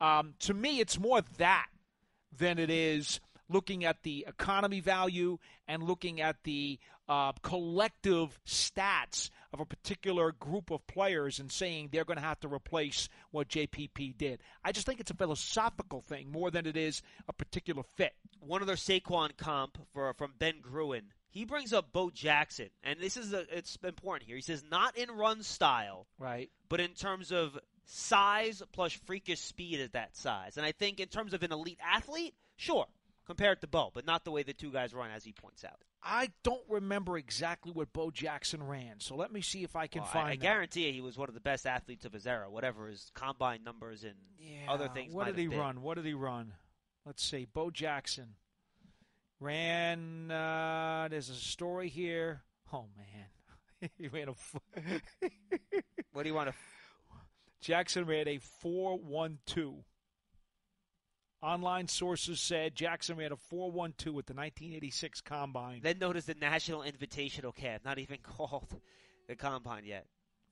[0.00, 1.66] Um, to me, it's more that
[2.38, 3.20] than it is
[3.50, 10.30] looking at the economy value and looking at the uh, collective stats of a particular
[10.32, 14.40] group of players and saying they're going to have to replace what JPP did.
[14.64, 18.12] I just think it's a philosophical thing more than it is a particular fit.
[18.38, 21.12] one other Saquon comp for from Ben Gruen.
[21.32, 24.36] He brings up Bo Jackson, and this is a, it's important here.
[24.36, 26.50] He says not in run style, Right.
[26.68, 30.56] but in terms of size plus freakish speed at that size.
[30.56, 32.86] And I think in terms of an elite athlete, sure,
[33.30, 35.76] compared to Bo, but not the way the two guys run, as he points out.
[36.02, 40.02] I don't remember exactly what Bo Jackson ran, so let me see if I can
[40.02, 40.40] Well, find I, that.
[40.40, 43.62] guarantee you he was one of the best athletes of his era, whatever his combine
[43.62, 45.58] numbers and Yeah, other things What did he been.
[45.58, 45.82] run?
[45.82, 46.54] What did he run?
[47.06, 47.46] Let's see.
[47.52, 48.34] Bo Jackson
[49.38, 50.30] ran.
[50.30, 52.42] Uh, there's a story here.
[52.72, 54.32] Oh man, he ran a.
[54.32, 54.56] f-
[56.12, 56.54] What do you want to?
[57.60, 59.84] Jackson ran a four one two.
[61.42, 65.80] Online sources said Jackson ran a four one two at the 1986 combine.
[65.82, 68.68] Then notice the National Invitational Camp, not even called
[69.26, 70.06] the combine yet.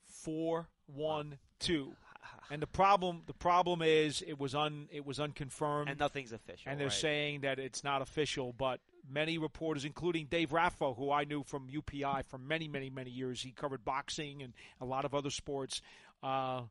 [0.07, 1.93] Four one two.
[2.51, 5.91] And the problem, the problem is, it was un, it was unconfirmed.
[5.91, 6.71] And nothing's official.
[6.71, 6.93] and they're right?
[6.97, 11.69] saying that it's not official, but many reporters, including Dave Raffo, who I knew from
[11.69, 15.83] UPI for many, many, many years, he covered boxing and a lot of other sports.
[16.23, 16.63] Uh,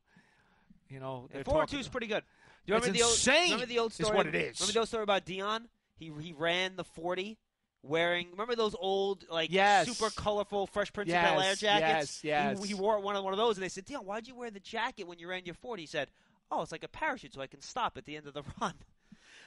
[0.88, 2.24] you know, Four talking- two is pretty good.
[2.68, 4.16] Do you It's remember the old, Remember the old is story?
[4.16, 4.60] what it is.
[4.60, 5.60] Remember the old story about Deion?
[5.96, 7.38] He he ran the forty,
[7.82, 8.30] wearing.
[8.32, 9.88] Remember those old like Yes.
[9.88, 12.22] super colorful Fresh Prince Yes, of Bel Air jackets?
[12.22, 12.62] yes, yes.
[12.62, 14.50] He, he wore one of one of those, and they said, Deion, why'd you wear
[14.50, 15.84] the jacket when you ran your forty?
[15.84, 16.10] He said,
[16.50, 18.74] Oh, it's like a parachute, so I can stop at the end of the run.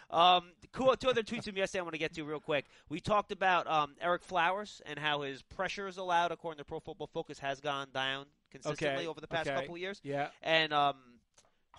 [0.10, 0.96] Um, cool.
[0.98, 2.66] Two other tweets from yesterday I want to get to real quick.
[2.90, 7.08] We talked about um, Ereck Flowers and how his pressures allowed, according to Pro Football
[7.14, 9.60] Focus, has gone down consistently Okay, over the past okay.
[9.60, 10.02] couple of years.
[10.04, 10.96] Yeah, And um,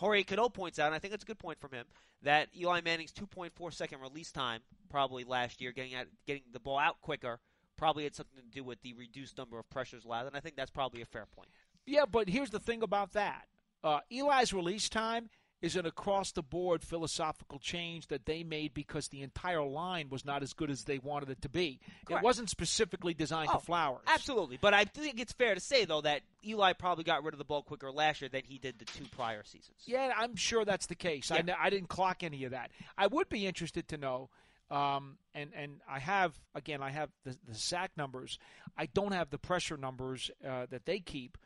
[0.03, 1.87] Jorge Cano points out, and I think it's a good point from him,
[2.23, 4.61] that Eli Manning's 2.4 second release time,
[4.91, 5.93] probably last year, getting
[6.27, 7.39] getting the ball out quicker,
[7.77, 10.57] probably had something to do with the reduced number of pressures allowed, and I think
[10.57, 11.51] that's probably a fair point.
[11.87, 12.05] yeah.
[12.05, 13.47] But here's the thing about that:
[13.85, 15.31] uh, Eli's release time
[15.63, 20.25] is an across the board philosophical change that they made because the entire line was
[20.25, 21.79] not as good as they wanted it to be.
[22.05, 22.21] Correct.
[22.23, 24.03] It wasn't specifically designed Oh, to Flowers.
[24.09, 27.39] Absolutely, but I think it's fair to say though that Eli probably got rid of
[27.39, 29.79] the ball quicker last year than he did the two prior seasons.
[29.87, 31.31] Yeah, I'm sure that's the case.
[31.31, 31.43] I, Yeah.
[31.43, 32.71] kn- I didn't clock any of that.
[32.99, 34.29] I would be interested to know,
[34.71, 38.39] um, and and I have again, I have the, the sack numbers.
[38.77, 41.39] I don't have the pressure numbers uh, that they keep.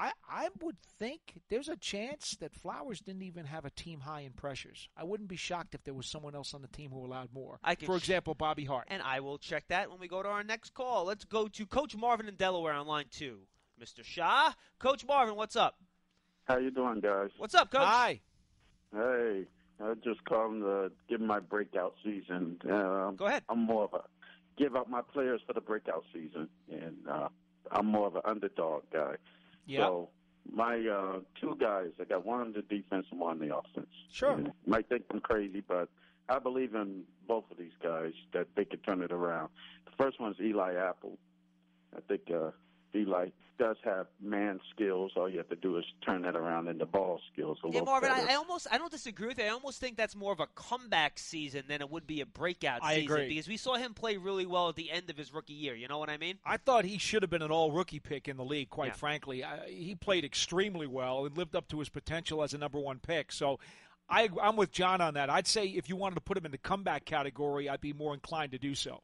[0.00, 4.20] I I would think there's a chance that Flowers didn't even have a team high
[4.20, 4.88] in pressures.
[4.96, 7.58] I wouldn't be shocked if there was someone else on the team who allowed more.
[7.62, 8.86] I can For sh- example, Bobby Hart.
[8.88, 11.04] And I will check that when we go to our next call.
[11.04, 13.40] Let's go to Coach Marvin in Delaware on line two.
[13.80, 14.02] Mr.
[14.02, 15.76] Shaw, Coach Marvin, what's up?
[16.44, 17.30] How you doing, guys?
[17.36, 17.82] What's up, Coach?
[17.82, 18.20] Hi.
[18.94, 19.44] Hey,
[19.82, 22.58] I just called to give my breakout season.
[22.70, 23.44] Um, Go ahead.
[23.48, 24.02] I'm more of a
[24.56, 27.28] give up my players for the breakout season, and uh,
[27.70, 29.16] I'm more of an underdog guy.
[29.70, 29.86] Yeah.
[29.86, 30.08] So
[30.50, 33.94] my uh, two guys, I got one on the defense and one on the offense.
[34.10, 34.36] Sure.
[34.36, 35.88] You might think I'm crazy, but
[36.28, 39.50] I believe in both of these guys that they could turn it around.
[39.84, 41.18] The first one's Eli Apple.
[41.96, 42.50] I think uh,
[42.94, 43.28] Eli
[43.60, 45.12] does have man skills.
[45.16, 47.58] All you have to do is turn that around into ball skills.
[47.62, 48.28] A Yeah, little Marvin, better.
[48.28, 49.44] I, I almost I don't disagree with you.
[49.44, 52.80] I almost think that's more of a comeback season than it would be a breakout
[52.82, 53.28] I season agree.
[53.28, 55.74] because we saw him play really well at the end of his rookie year.
[55.74, 56.38] You know what I mean?
[56.44, 58.92] I thought he should have been an all rookie pick in the league, quite Yeah.
[58.94, 59.44] frankly.
[59.44, 62.98] I, he played extremely well and lived up to his potential as a number one
[62.98, 63.30] pick.
[63.30, 63.60] So
[64.08, 65.28] I, I'm with John on that.
[65.28, 68.14] I'd say if you wanted to put him in the comeback category, I'd be more
[68.14, 69.02] inclined to do so.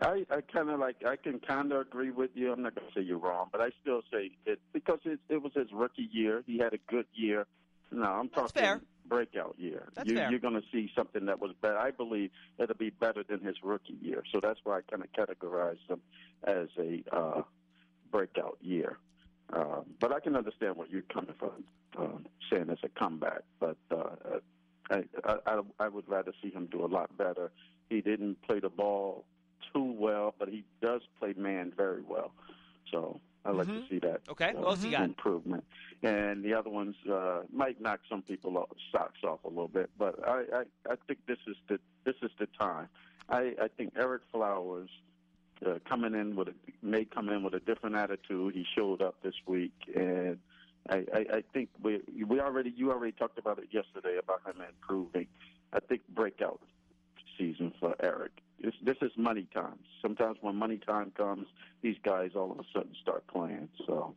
[0.00, 2.52] I, I kind of like I can kind of agree with you.
[2.52, 5.42] I'm not going to say you're wrong, but I still say it because it, it
[5.42, 6.44] was his rookie year.
[6.46, 7.46] He had a good year.
[7.90, 8.80] No, I'm That's talking fair.
[9.06, 9.88] breakout year.
[9.94, 10.30] That's you, fair.
[10.30, 11.78] You're going to see something that was better.
[11.78, 14.22] I believe it'll be better than his rookie year.
[14.32, 16.00] So that's why I kind of categorize him
[16.44, 17.42] as a uh,
[18.12, 18.98] breakout year.
[19.52, 21.64] Uh, but I can understand where you're coming from,
[21.98, 23.42] um, saying it's a comeback.
[23.58, 24.38] But uh,
[24.90, 27.50] I, I, I would rather see him do a lot better.
[27.88, 29.24] He didn't play the ball
[29.72, 32.32] too well, but he does play man very well.
[32.90, 33.82] So I like Mhm.
[33.82, 34.20] to see that.
[34.28, 35.02] Okay, uh, what else you got?
[35.04, 35.64] Improvement,
[36.02, 39.90] and the other ones uh, might knock some people off, socks off a little bit,
[39.98, 42.88] but I, I, I think this is the this is the time.
[43.28, 44.88] I, I think Ereck Flowers
[45.66, 48.54] uh, coming in with a, may come in with a different attitude.
[48.54, 50.38] He showed up this week, and
[50.88, 54.62] I, I, I think we we already you already talked about it yesterday about him
[54.66, 55.26] improving.
[55.72, 56.60] I think breakout
[57.36, 58.30] season for Ereck.
[58.62, 59.78] This, this is money time.
[60.02, 61.46] Sometimes when money time comes,
[61.82, 63.68] these guys all of a sudden start playing.
[63.86, 64.14] So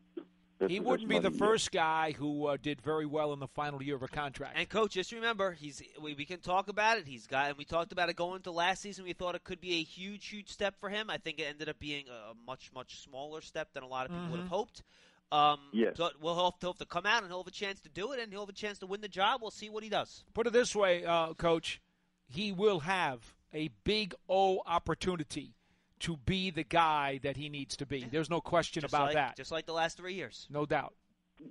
[0.67, 1.37] He wouldn't be the year.
[1.37, 4.55] first guy who uh, did very well in the final year of a contract.
[4.57, 7.07] And coach, just remember, he's we, we can talk about it.
[7.07, 9.05] He's got, and we talked about it going into last season.
[9.05, 11.09] We thought it could be a huge, huge step for him.
[11.11, 14.11] I think it ended up being a much, much smaller step than a lot of
[14.11, 14.55] people would have Mm-hmm.
[14.55, 14.83] hoped.
[15.31, 15.95] Um, Yes.
[15.97, 18.11] So we'll have, to, have to come out, and he'll have a chance to do
[18.11, 19.41] it, and he'll have a chance to win the job.
[19.41, 20.23] We'll see what he does.
[20.33, 21.79] Put it this way, uh, Coach,
[22.27, 25.53] he will have a big O opportunity
[25.99, 28.05] to be the guy that he needs to be.
[28.09, 29.37] There's no question Just about like, that.
[29.37, 30.47] Just like the last three years.
[30.49, 30.93] No doubt.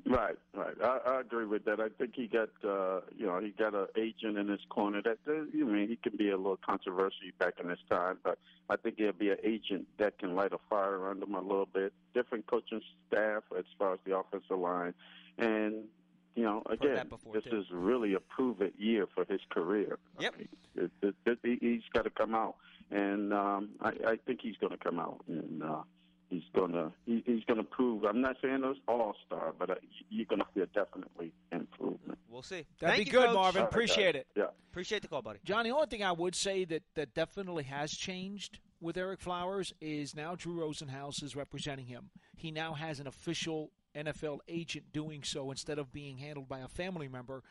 [0.07, 0.75] Right, right.
[0.83, 1.81] I, I agree with that.
[1.81, 5.19] I think he got, uh, you know, he got an agent in his corner that,
[5.27, 8.77] uh, you mean, he can be a little controversial back in his time, but I
[8.77, 11.93] think he'll be an agent that can light a fire under him a little bit.
[12.15, 14.95] Different coaching staff as far as the offensive line,
[15.39, 15.85] and
[16.35, 17.59] you know, again, before, this too.
[17.61, 19.99] is really a prove-it year for his career.
[20.19, 20.35] Yep.
[20.77, 22.57] It, it, it, he- he's got to come out,
[22.91, 25.83] and um, I, I think he's going to come out, and uh,
[26.29, 28.05] he's going to he, he's going to prove.
[28.05, 29.75] I'm not saying he's all star, but uh,
[30.09, 32.19] you're going to see a definitely improvement.
[32.29, 32.65] We'll see.
[32.81, 33.35] That'd Thank be you, good, Coach.
[33.35, 33.61] Marvin.
[33.63, 34.23] All right, Appreciate guys.
[34.23, 34.27] it.
[34.37, 34.45] Yeah.
[34.71, 35.41] Appreciate the call, buddy.
[35.45, 39.75] John, the only thing I would say that, that definitely has changed with Ereck Flowers
[39.81, 42.09] is now Drew Rosenhaus is representing him.
[42.37, 46.69] He now has an official NFL agent doing so instead of being handled by a
[46.69, 47.43] family member.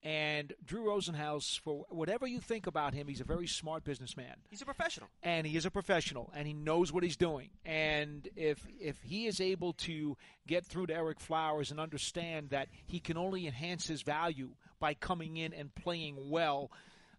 [0.00, 4.36] And Drew Rosenhaus, for whatever you think about him, he's a very smart businessman.
[4.48, 5.08] He's a professional.
[5.24, 9.26] and he is a professional and he knows what he's doing and if if he
[9.26, 13.88] is able to get through to Ereck Flowers and understand that he can only enhance
[13.88, 16.70] his value by coming in and playing well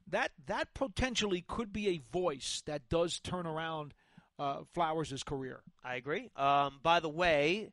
[0.07, 3.93] that that potentially could be a voice that does turn around
[4.39, 5.61] uh, Flowers' career.
[5.83, 6.29] I agree.
[6.35, 7.69] Um, by the way,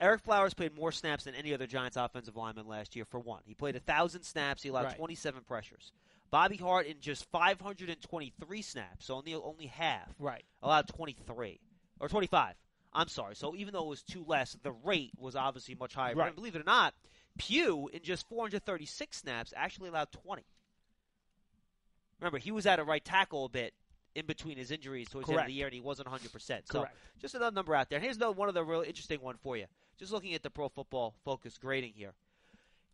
[0.00, 3.04] Ereck Flowers played more snaps than any other Giants offensive lineman last year.
[3.04, 4.62] For one, he played a thousand snaps.
[4.62, 4.96] He allowed Right.
[4.96, 5.92] 27 pressures.
[6.30, 10.44] Bobby Hart in just 523 snaps, so only only half, Right.
[10.62, 11.60] allowed 23
[11.98, 12.56] or 25.
[12.92, 13.36] I'm sorry.
[13.36, 16.14] So even though it was two less, the rate was obviously much higher.
[16.14, 16.28] Right.
[16.28, 16.94] And believe it or not,
[17.38, 20.44] Pugh in just 436 snaps actually allowed 20.
[22.20, 23.74] Remember, he was at a right tackle a bit
[24.14, 26.66] in between his injuries towards the end of the year, and he wasn't 100%.
[26.68, 26.96] So Correct.
[27.20, 27.96] just another number out there.
[27.96, 29.66] And Here's another one of the real interesting one for you.
[30.00, 32.14] Just looking at the Pro Football Focus grading here.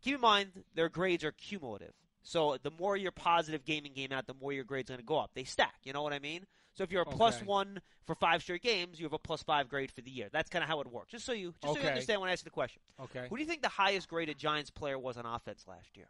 [0.03, 1.93] keep in mind their grades are cumulative.
[2.21, 5.05] So the more you're positive game in game out, the more your grade's going to
[5.05, 5.31] go up.
[5.33, 5.75] They stack.
[5.83, 6.45] You know what I mean?
[6.75, 7.45] So if you're a Okay.
[7.45, 10.27] one for five straight games, you have a plus five grade for the year.
[10.31, 11.11] That's kind of how it works.
[11.13, 12.81] Just so you, just so you understand when I ask the question.
[12.99, 13.25] Okay.
[13.29, 16.07] Who do you think the highest graded Giants player was on offense last year?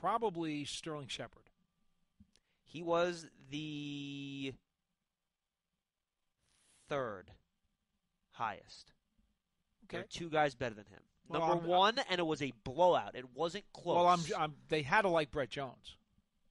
[0.00, 1.44] Probably Sterling Shepard.
[2.64, 4.52] He was the
[6.88, 7.30] third
[8.32, 8.92] highest.
[9.88, 10.04] There Okay.
[10.04, 11.02] are two guys better than him.
[11.28, 13.14] Well, Number I'm- uh, one, and it was a blowout.
[13.14, 13.96] It wasn't close.
[13.96, 14.54] Well, I'm, I'm.
[14.68, 15.96] They had to like Brett Jones.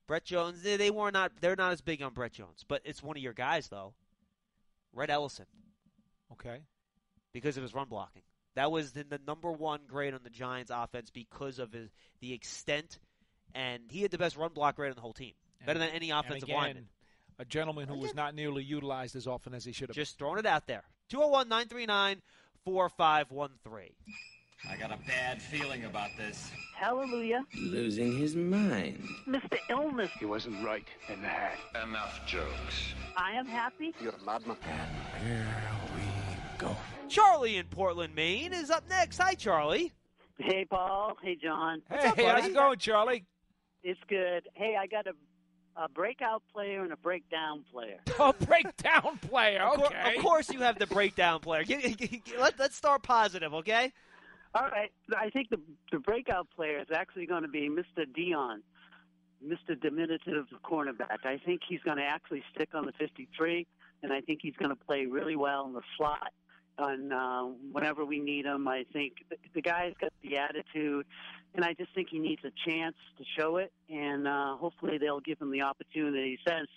[0.08, 0.62] Brett Jones.
[0.64, 1.32] They, they were not.
[1.42, 3.94] They're not as big on Brett Jones, but it's one of your guys though.
[4.94, 5.46] Rhett Ellison
[6.34, 6.60] Okay.
[7.34, 8.22] because of his run blocking.
[8.56, 12.34] That was the, the number one grade on the Giants' offense because of his the
[12.34, 13.00] extent,
[13.56, 15.34] and he had the best run block rate on the whole team,
[15.66, 16.90] better than any And offensive again, lineman.
[17.40, 19.96] A gentleman who was not nearly utilized as often as he should have.
[19.96, 20.84] Just throwing it out there.
[21.10, 22.22] 201 939
[22.66, 23.90] 4513.
[24.70, 26.50] I got a bad feeling about this.
[26.76, 27.44] Hallelujah.
[27.58, 29.04] Losing his mind.
[29.28, 29.58] Mr.
[29.70, 31.58] Illness, He wasn't right in the hat.
[31.84, 32.94] Enough jokes.
[33.18, 33.94] I am happy.
[34.00, 34.58] You're a madman.
[37.10, 39.18] Charlie in Portland, Maine is up next.
[39.18, 39.92] Hi, Charlie.
[40.38, 41.18] Hey, Paul.
[41.22, 41.82] Hey, John.
[41.90, 43.26] Hey, up, how's it going, Charlie?
[43.84, 44.48] It's good.
[44.54, 45.14] Hey, I got a,
[45.76, 47.98] a breakout player and a breakdown player.
[48.20, 49.62] A breakdown player.
[49.62, 50.16] Of, cour- Okay.
[50.18, 51.64] of course, you have the breakdown player.
[52.40, 53.92] Let, let's start positive, okay?
[54.56, 54.92] All right.
[55.18, 55.60] I think the
[55.92, 58.06] the breakout player is actually going to be Mr.
[58.06, 58.58] Deayon,
[59.44, 59.80] Mr.
[59.80, 61.26] Diminutive cornerback.
[61.26, 63.66] I think he's going to actually stick on the 53,
[64.04, 66.32] and I think he's going to play really well in the slot.
[66.78, 71.06] And uh, whenever we need him, I think the, the guy's got the attitude,
[71.56, 73.72] and I just think he needs a chance to show it.
[73.90, 76.40] And uh, hopefully, they'll give him the opportunity.
[76.48, 76.70] Since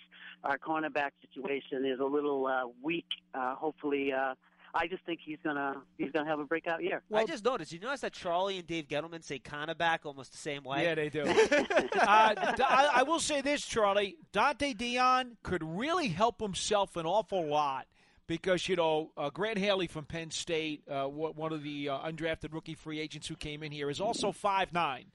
[0.43, 4.11] our cornerback situation is a little uh, weak, uh, hopefully.
[4.13, 4.35] Uh,
[4.73, 7.01] I just think he's gonna he's gonna have a breakout year.
[7.11, 7.71] I just noticed.
[7.71, 10.83] You notice that Charlie and Dave Gettleman say cornerback almost the same way?
[10.83, 11.21] Yeah, they do.
[11.21, 14.17] uh, D- I, I will say this, Charlie.
[14.33, 17.87] Donte Deayon could really help himself an awful lot
[18.27, 21.99] because, you know, uh, Grant Haley from Penn State, uh, wa- one of the uh,
[21.99, 25.05] undrafted rookie free agents who came in here, is also five nine.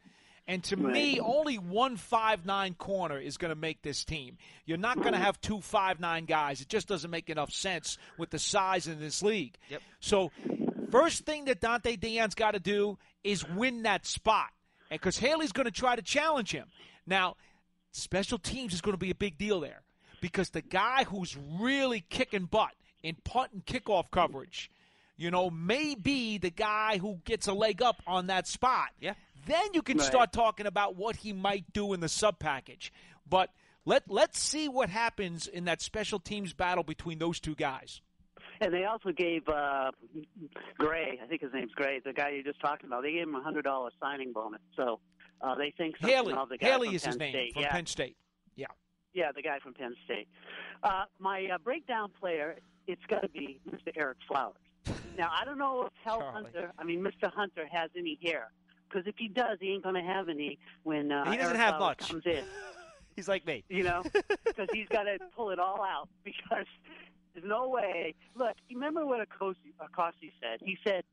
[0.48, 4.38] And to me, only one five nine corner is going to make this team.
[4.64, 6.60] You're not going to have two five nine guys.
[6.60, 9.56] It just doesn't make enough sense with the size in this league.
[9.68, 9.82] Yep.
[10.00, 10.32] So,
[10.90, 14.48] first thing that Donte Deayon's got to do is win that spot,
[14.90, 16.66] and because Haley's going to try to challenge him.
[17.06, 17.36] Now,
[17.92, 19.82] special teams is going to be a big deal there
[20.20, 22.72] because the guy who's really kicking butt
[23.02, 24.70] in punt and kickoff coverage,
[25.16, 28.90] you know, may be the guy who gets a leg up on that spot.
[29.00, 29.14] Yeah.
[29.46, 30.06] Then you can Right.
[30.06, 32.92] start talking about what he might do in the sub package.
[33.28, 33.50] But
[33.84, 38.00] let let's see what happens in that special teams battle between those two guys.
[38.60, 39.90] And they also gave uh,
[40.78, 43.02] Gray, I think his name's Gray, the guy you're just talked about.
[43.02, 44.60] They gave him a hundred dollar signing bonus.
[44.76, 45.00] So
[45.40, 47.52] uh, they think something Haley, of the guy Haley from is his Penn name State.
[47.54, 48.16] from yeah, Penn State.
[48.54, 48.66] Yeah.
[49.14, 50.28] yeah, the guy from Penn State.
[50.84, 53.94] Uh, my uh, breakdown player, it's got to be Mr.
[53.96, 54.54] Ereck Flowers.
[55.16, 56.44] Now I don't know if Hell Charlie.
[56.52, 57.32] Hunter, I mean Mr.
[57.32, 58.50] Hunter, has any hair.
[58.88, 61.60] Because if he does, he ain't going to have any when uh, He doesn't Ereck
[61.60, 62.08] have Flowers much.
[62.10, 62.44] comes in.
[63.16, 63.62] He's like me.
[63.68, 64.02] you know,
[64.46, 66.64] because he's got to pull it all out because
[67.34, 68.14] there's no way.
[68.34, 70.60] Look, remember what Acosti, Acosti said?
[70.64, 71.04] He said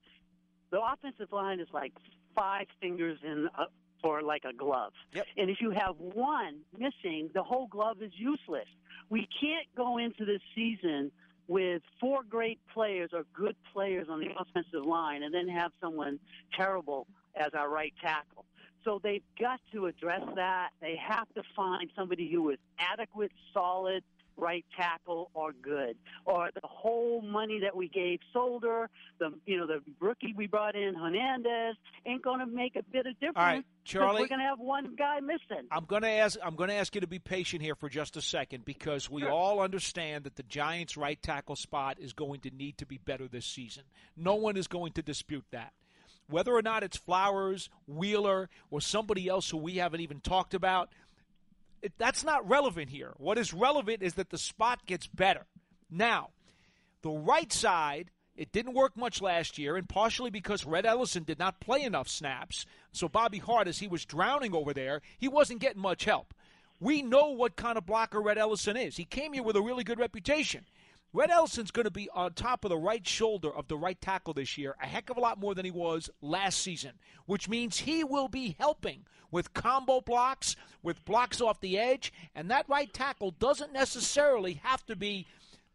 [0.71, 1.91] the offensive line is like
[2.35, 3.65] five fingers in a,
[4.01, 5.25] for like a glove, Yep.
[5.35, 8.67] and if you have one missing, the whole glove is useless.
[9.09, 11.11] We can't go into this season
[11.49, 16.19] with four great players or good players on the offensive line and then have someone
[16.55, 18.45] terrible as our right tackle.
[18.85, 20.69] So they've got to address that.
[20.79, 24.03] They have to find somebody who is adequate, solid,
[24.39, 25.97] right tackle or good.
[26.25, 30.75] Or the whole money that we gave Solder, the you know the rookie we brought
[30.75, 33.37] in Hernandez ain't going to make a bit of difference.
[33.37, 34.21] All right, Charlie.
[34.21, 35.67] we're going to have one guy missing.
[35.71, 36.39] I'm going to ask.
[36.43, 39.25] I'm going to ask you to be patient here for just a second because we
[39.25, 43.27] all understand that the Giants' right tackle spot is going to need to be better
[43.27, 43.83] this season.
[44.15, 45.73] No one is going to dispute that.
[46.29, 50.89] Whether or not it's Flowers, Wheeler, or somebody else who we haven't even talked about,
[51.81, 53.13] it, that's not relevant here.
[53.17, 55.45] What is relevant is that the spot gets better.
[55.89, 56.29] Now,
[57.01, 61.39] the right side, it didn't work much last year, and partially because Rhett Ellison did
[61.39, 62.65] not play enough snaps.
[62.91, 66.33] So Bobby Hart, as he was drowning over there, he wasn't getting much help.
[66.79, 68.95] We know what kind of blocker Rhett Ellison is.
[68.95, 70.65] He came here with a really good reputation.
[71.11, 74.33] Rhett Ellison's going to be on top of the right shoulder of the right tackle
[74.33, 76.91] this year, a heck of a lot more than he was last season,
[77.25, 82.51] which means he will be helping with combo blocks, with blocks off the edge, and
[82.51, 85.25] that right tackle doesn't necessarily have to be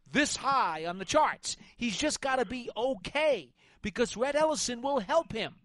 [0.09, 1.57] this high on the charts.
[1.75, 3.49] He's just got to be okay
[3.81, 5.55] because Rhett Ellison will help him.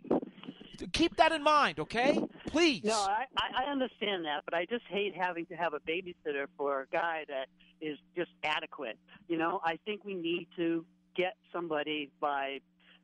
[0.92, 2.18] Keep that in mind, okay?
[2.46, 2.84] Please.
[2.84, 6.82] No, I, I understand that, but I just hate having to have a babysitter for
[6.82, 7.46] a guy that
[7.80, 8.98] is just adequate.
[9.28, 10.84] You know, I think we need to
[11.16, 12.60] get somebody by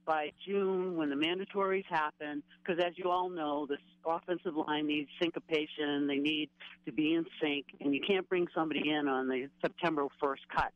[0.06, 5.10] by June when the mandatories happen, because as you all know, this offensive line needs
[5.20, 6.06] syncopation.
[6.06, 6.48] They need
[6.86, 10.74] to be in sync, and you can't bring somebody in on the September 1st cuts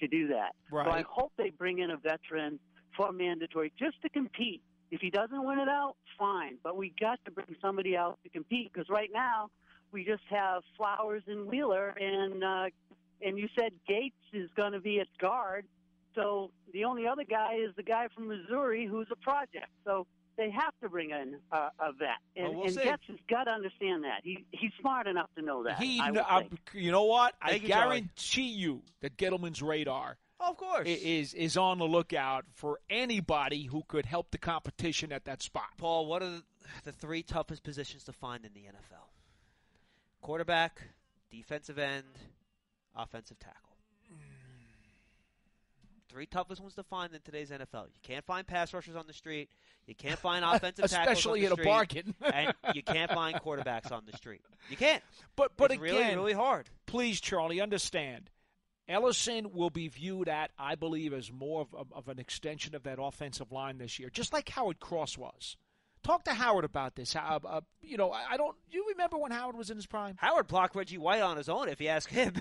[0.00, 0.54] to do that.
[0.70, 0.86] Right.
[0.86, 2.58] So I hope they bring in a veteran
[2.96, 4.62] for mandatory just to compete.
[4.92, 6.58] If he doesn't win it out, fine.
[6.62, 9.48] But we got to bring somebody out to compete because right now
[9.90, 12.66] we just have Flowers and Wheeler, and uh,
[13.22, 15.64] and you said Gates is going to be at guard.
[16.14, 19.70] So the only other guy is the guy from Missouri who's a project.
[19.82, 22.74] So they have to bring in uh, a vet, and, Well, we'll and.
[22.74, 24.20] Getz has got to understand that.
[24.22, 25.78] He he's smart enough to know that.
[25.78, 26.42] He, uh,
[26.74, 27.34] you know what?
[27.40, 30.86] I Thank you, guarantee you that Gettleman's radar Oh, of course.
[30.86, 35.70] is is on the lookout for anybody who could help the competition at that spot.
[35.76, 36.42] Paul, what are the,
[36.84, 39.08] the three toughest positions to find in the NFL?
[40.20, 40.82] Quarterback,
[41.30, 42.04] defensive end,
[42.96, 43.72] offensive tackle.
[46.12, 47.86] Three toughest ones to find in today's NFL.
[47.86, 49.48] You can't find pass rushers on the street.
[49.86, 52.14] You can't find offensive tackles especially the at a bargain.
[52.34, 54.42] and you can't find quarterbacks on the street.
[54.68, 55.02] You can't.
[55.36, 56.68] But but it's again, really, really hard.
[56.84, 58.28] please, Charlie, understand.
[58.88, 62.82] Ellison will be viewed at, I believe, as more of, of, of an extension of
[62.82, 65.56] that offensive line this year, just like Howard Cross was.
[66.02, 67.14] Talk to Howard about this.
[67.14, 68.56] Uh, uh, you know, I, I don't.
[68.72, 70.16] Do you remember when Howard was in his prime?
[70.18, 71.68] Howard blocked Reggie White on his own.
[71.68, 72.32] If you ask him,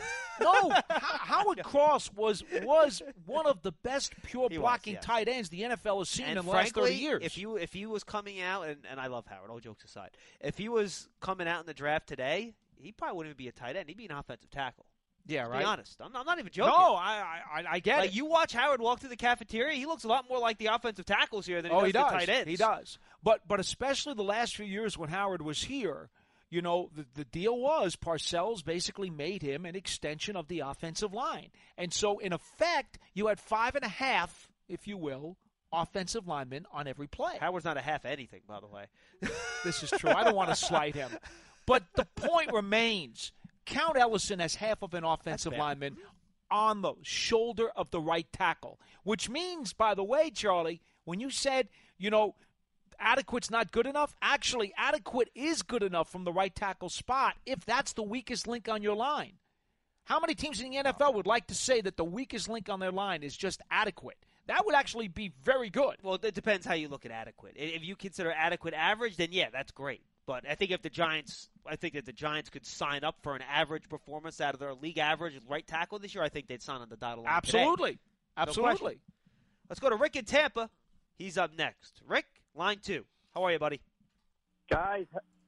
[0.42, 5.06] No, Ho- Howard Cross was was one of the best pure He was, blocking yes.
[5.06, 7.22] tight ends the NFL has seen and in the last thirty years.
[7.24, 10.10] if you if he was coming out, and, and I love Howard, all jokes aside,
[10.40, 13.52] if he was coming out in the draft today, he probably wouldn't even be a
[13.52, 13.90] tight end.
[13.90, 14.88] He'd be an offensive tackle.
[15.32, 15.60] Yeah, right.
[15.60, 16.72] be honest, I'm, I'm not even joking.
[16.72, 18.16] No, I I, I get like it.
[18.16, 21.06] you watch Howard walk through the cafeteria, he looks a lot more like the offensive
[21.06, 22.12] tackles here than he oh, does he the does.
[22.12, 22.50] tight ends.
[22.50, 23.00] He does.
[23.24, 26.10] But but especially the last few years when Howard was here,
[26.50, 31.14] you know, the the deal was Parcells basically made him an extension of the offensive
[31.14, 35.38] line, and so in effect you had five and a half, if you will,
[35.72, 37.38] offensive linemen on every play.
[37.40, 38.86] Howard's not a half anything, by the way.
[39.64, 40.10] This is true.
[40.10, 41.10] I don't want to slight him.
[41.68, 43.32] But the point remains
[43.66, 45.98] count Ellison as half of an offensive lineman
[46.50, 51.30] on the shoulder of the right tackle, which means, by the way, Charlie, when you
[51.30, 52.36] said, you know,
[53.00, 57.66] adequate's not good enough, actually, adequate is good enough from the right tackle spot if
[57.66, 59.34] that's the weakest link on your line.
[60.06, 62.80] How many teams in the NFL would like to say that the weakest link on
[62.80, 64.18] their line is just adequate?
[64.48, 65.98] That would actually be very good.
[66.02, 67.54] Well, it depends how you look at adequate.
[67.56, 70.02] If you consider adequate average, then yeah, that's great.
[70.32, 73.36] But I think if the Giants, I think that the Giants could sign up for
[73.36, 76.24] an average performance out of their league average right tackle this year.
[76.24, 77.42] I think they'd sign on the dotted line.
[77.42, 77.60] today.
[77.60, 77.92] Absolutely.
[77.92, 79.00] No Absolutely.
[79.68, 80.70] Let's go to Rick in Tampa.
[81.18, 82.02] He's up next.
[82.08, 83.04] Rick, line two.
[83.36, 83.82] How are you, buddy?
[84.70, 85.06] Guys,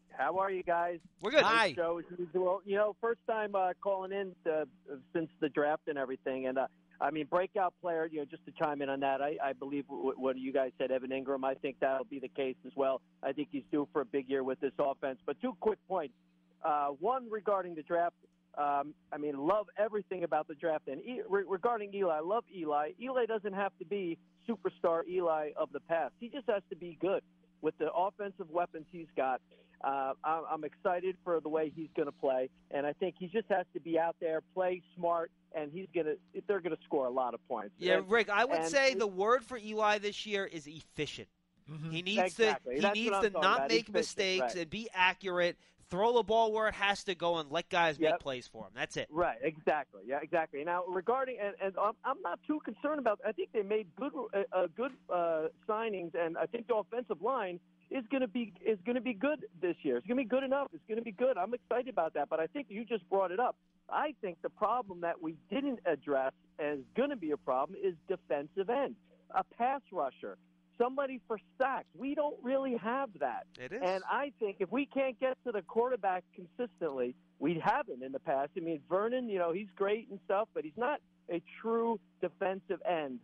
[0.10, 1.00] how are you guys?
[1.22, 1.44] We're good.
[1.44, 1.72] Hi.
[1.72, 2.62] Show as usual.
[2.66, 4.66] You know, first time uh, calling in uh,
[5.16, 6.68] since the draft and everything, and uh,
[7.04, 8.08] I mean, breakout player.
[8.10, 10.90] You know, just to chime in on that, I, I believe what you guys said,
[10.90, 11.44] Evan Engram.
[11.44, 13.02] I think that'll be the case as well.
[13.22, 15.20] I think he's due for a big year with this offense.
[15.26, 16.14] But two quick points.
[16.64, 18.16] Uh, one regarding the draft.
[18.58, 20.88] Um, I mean, love everything about the draft.
[20.88, 22.92] And e- re- regarding Eli, I love Eli.
[23.02, 26.14] Eli doesn't have to be superstar Eli of the past.
[26.22, 27.22] He just has to be good
[27.64, 29.42] with the offensive weapons he's got.
[29.84, 33.28] Uh, I'm, I'm excited for the way he's going to play, and I think he
[33.28, 36.16] just has to be out there, play smart, and he's going to.
[36.48, 37.72] They're going to score a lot of points.
[37.80, 41.28] Yeah, And- Rick, I would say the word for Eli this year is efficient.
[41.90, 42.76] He needs Exactly.
[42.76, 43.60] to he what needs to not about.
[43.70, 44.56] make Efficient, mistakes right.
[44.58, 45.58] and be accurate.
[45.90, 48.72] Throw the ball where it has to go and let guys make plays for him.
[48.76, 49.08] That's it.
[49.12, 50.02] Right, exactly.
[50.06, 50.64] Yeah, exactly.
[50.64, 53.20] Now, regarding and, and I'm, I'm not too concerned about.
[53.26, 57.22] I think they made good, uh, uh, good uh, signings, and I think the offensive
[57.22, 57.60] line
[57.92, 59.98] is going to be is going to be good this year.
[59.98, 60.68] It's going to be good enough.
[60.74, 61.38] It's going to be good.
[61.38, 62.30] I'm excited about that.
[62.30, 63.56] But I think you just brought it up.
[63.90, 67.78] I think the problem that we didn't address and is going to be a problem
[67.84, 68.96] is defensive end,
[69.32, 70.38] a pass rusher,
[70.78, 71.88] somebody for sacks.
[71.96, 73.46] We don't really have that.
[73.60, 73.82] It is.
[73.84, 78.20] And I think if we can't get to the quarterback consistently, we haven't in the
[78.20, 78.52] past.
[78.58, 81.00] I mean, Vernon, you know, he's great and stuff, but he's not
[81.30, 83.20] a true defensive end.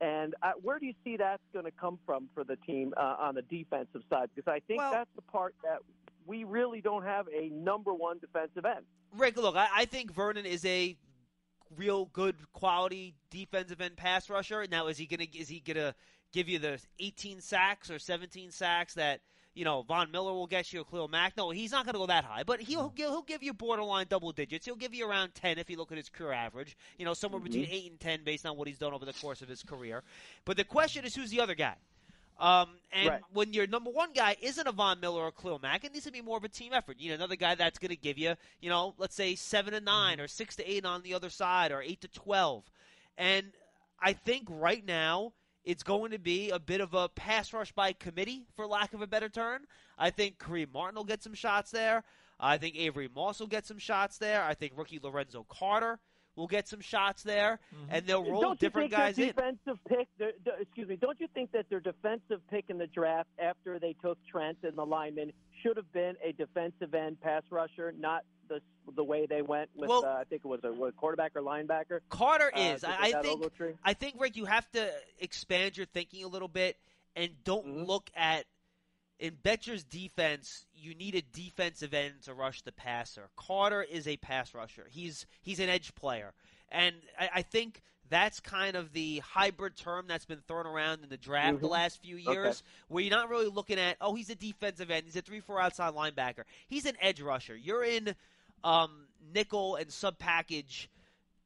[0.00, 3.16] And uh, where do you see that's going to come from for the team uh,
[3.18, 4.30] on the defensive side?
[4.34, 5.80] Because I think Well- that's the part that
[6.26, 8.84] we really don't have a number one defensive end.
[9.16, 10.96] Rick, look, I, I think Vernon is a
[11.76, 14.66] real good quality defensive end pass rusher.
[14.70, 15.94] Now, is he gonna is he gonna
[16.32, 19.20] give you the 18 sacks or 17 sacks that
[19.54, 21.36] you know, Von Miller will get you a Khalil Mack.
[21.36, 22.94] No, he's not going to go that high, but he'll mm.
[22.94, 24.64] give, he'll give you borderline double digits.
[24.64, 27.40] He'll give you around 10 if you look at his career average, you know, somewhere
[27.40, 27.74] between mm-hmm.
[27.74, 30.02] 8 and 10 based on what he's done over the course of his career.
[30.44, 31.74] But the question is who's the other guy?
[32.38, 33.22] Um, and Right.
[33.32, 36.12] when your number one guy isn't a Von Miller or Khalil Mack, it needs to
[36.12, 36.98] be more of a team effort.
[36.98, 39.80] You know, another guy that's going to give you, you know, let's say seven to
[39.80, 40.22] 9 mm-hmm.
[40.22, 42.64] or six to eight on the other side, or eight to twelve.
[43.18, 43.52] And
[44.00, 45.32] I think right now
[45.64, 49.02] it's going to be a bit of a pass rush by committee, for lack of
[49.02, 49.62] a better term.
[49.98, 52.04] I think Kareem Martin will get some shots there.
[52.38, 54.42] I think Avery Moss will get some shots there.
[54.42, 55.98] I think rookie Lorenzo Carter
[56.36, 57.84] will get some shots there, mm-hmm.
[57.90, 59.36] and they'll roll don't different you guys think in.
[59.36, 60.08] their defensive pick?
[60.18, 60.96] their- their- excuse me.
[60.96, 64.76] Don't you think that their defensive pick in the draft after they took Trent and
[64.76, 65.32] the lineman
[65.62, 68.60] should have been a defensive end pass rusher, not the
[68.96, 69.88] the way they went with?
[69.88, 72.00] Well- uh, I think it was a what, quarterback or linebacker.
[72.08, 72.84] Carter uh, is.
[72.84, 73.42] I, I think.
[73.42, 73.74] Ogletree?
[73.84, 76.76] I think Rick, you have to expand your thinking a little bit
[77.16, 77.84] and don't Mm-hmm.
[77.84, 78.44] look at
[79.18, 80.64] in Bettcher's defense.
[80.74, 83.28] You need a defensive end to rush the passer.
[83.36, 84.86] Carter is a pass rusher.
[84.90, 86.32] He's he's an edge player,
[86.70, 87.82] and I, I think.
[88.10, 91.70] That's kind of the hybrid term that's been thrown around in the draft the Mhm.
[91.70, 92.32] last few Okay.
[92.32, 95.60] years, where you're not really looking at, oh, he's a defensive end, he's a three-four
[95.60, 96.42] outside linebacker.
[96.68, 97.56] He's an edge rusher.
[97.56, 98.14] You're in
[98.62, 100.90] um, nickel and sub package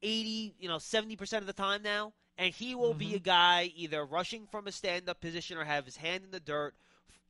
[0.01, 2.13] 80, you know, 70% of the time now.
[2.37, 5.85] And he will be a guy either rushing from a stand up position or have
[5.85, 6.75] his hand in the dirt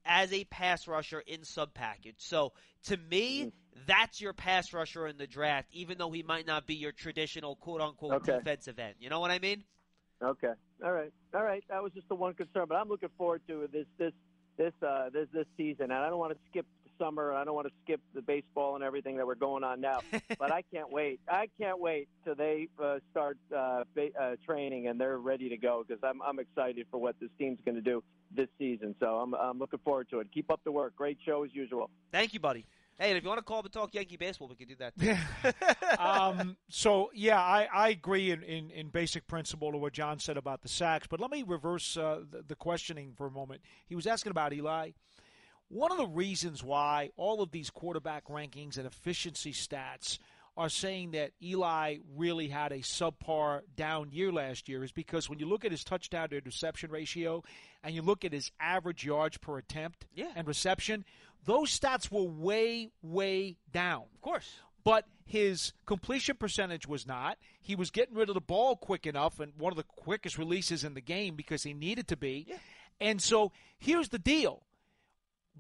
[0.06, 2.16] as a pass rusher in sub package.
[2.20, 2.54] So
[2.86, 3.50] to me,
[3.88, 7.56] that's your pass rusher in the draft, even though he might not be your traditional
[7.56, 8.40] quote unquote Okay.
[8.40, 8.96] defensive end.
[9.00, 9.64] You know what I mean?
[10.24, 10.54] Okay.
[10.84, 11.12] All right.
[11.34, 11.64] All right.
[11.70, 14.14] That was just the one concern, but I'm looking forward to this this
[14.58, 16.66] this uh this this season, and I don't want to skip
[16.98, 17.30] summer.
[17.30, 20.00] and I don't want to skip the baseball and everything that we're going on now.
[20.40, 21.20] but I can't wait.
[21.28, 25.58] I can't wait till they uh, start uh, ba- uh, training and they're ready to
[25.58, 28.04] go because I'm I'm excited for what this team's going to do
[28.36, 28.96] this season.
[29.00, 30.28] So I'm I'm looking forward to it.
[30.34, 30.96] Keep up the work.
[30.96, 31.90] Great show as usual.
[32.12, 32.66] Thank you, buddy.
[32.98, 34.76] Hey, and if you want to call up and talk Yankee baseball, we can do
[34.76, 34.98] that.
[34.98, 36.00] Too.
[36.02, 40.38] um, so yeah, I, I agree in, in, in basic principle to what John said
[40.38, 41.06] about the sacks.
[41.06, 43.62] But let me reverse uh, the, the questioning for a moment.
[43.86, 44.92] He was asking about Eli.
[45.70, 50.20] One of the reasons why all of these quarterback rankings and efficiency stats
[50.58, 55.40] are saying that Eli really had a subpar down year last year is because when
[55.40, 57.44] you look at his touchdown to interception ratio
[57.84, 60.32] and you look at his average yards per attempt Yeah.
[60.36, 61.04] and reception,
[61.44, 64.04] those stats were way, way down.
[64.14, 64.60] of course.
[64.86, 67.38] But his completion percentage was not.
[67.60, 70.84] He was getting rid of the ball quick enough and one of the quickest releases
[70.86, 72.46] in the game because he needed to be.
[72.48, 72.58] Yeah.
[73.02, 74.62] And so here's the deal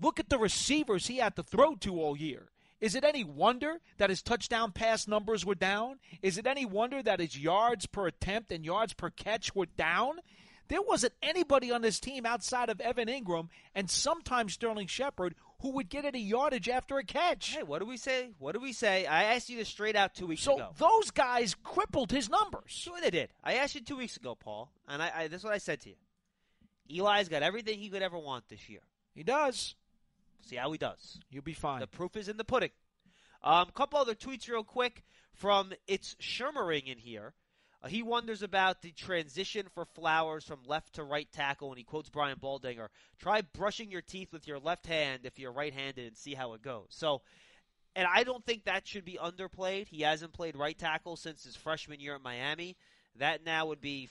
[0.01, 2.49] look at the receivers he had to throw to all year.
[2.81, 5.99] Is it any wonder that his touchdown pass numbers were down?
[6.21, 10.19] Is it any wonder that his yards per attempt and yards per catch were down?
[10.67, 15.69] There wasn't anybody on this team outside of Evan Engram and sometimes Sterling Shepard who
[15.71, 17.51] would get any yardage after a catch.
[17.55, 18.31] Hey, what do we say?
[18.39, 19.05] What do we say?
[19.05, 20.69] I asked you this straight out two weeks So ago.
[20.77, 22.63] those guys crippled his numbers.
[22.71, 23.29] Sure, they did.
[23.43, 25.79] I asked you two weeks ago, Paul, and I, I this is what I said
[25.81, 25.95] to you.
[27.01, 28.81] Eli's got everything he could ever want this year.
[29.13, 29.75] He does.
[30.45, 31.19] See how he does.
[31.29, 31.81] You'll be fine.
[31.81, 32.71] The proof is in the pudding.
[33.43, 37.33] A um, couple other tweets, real quick, from it's Shermering in here.
[37.83, 41.83] Uh, he wonders about the transition for Flowers from left to right tackle, and he
[41.83, 42.87] quotes Brian Baldinger:
[43.19, 46.61] "Try brushing your teeth with your left hand if you're right-handed, and see how it
[46.61, 47.21] goes." So,
[47.95, 49.87] and I don't think that should be underplayed.
[49.87, 52.77] He hasn't played right tackle since his freshman year at Miami.
[53.17, 54.09] That now would be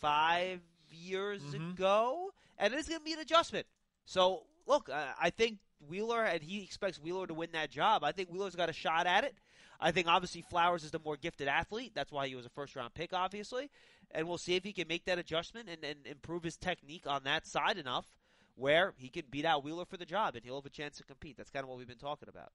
[0.00, 0.60] five
[0.90, 3.66] years ago, and it's going to be an adjustment.
[4.06, 5.58] So, look, I think
[5.88, 8.04] Wheeler, and he expects Wheeler to win that job.
[8.04, 9.34] I think Wheeler's got a shot at it.
[9.80, 11.92] I think obviously Flowers is the more gifted athlete.
[11.94, 13.70] That's why he was a first round pick, obviously.
[14.10, 17.24] And we'll see if he can make that adjustment and, and improve his technique on
[17.24, 18.06] that side enough
[18.54, 21.04] where he can beat out Wheeler for the job and he'll have a chance to
[21.04, 21.36] compete.
[21.36, 22.52] That's kind of what we've been talking about.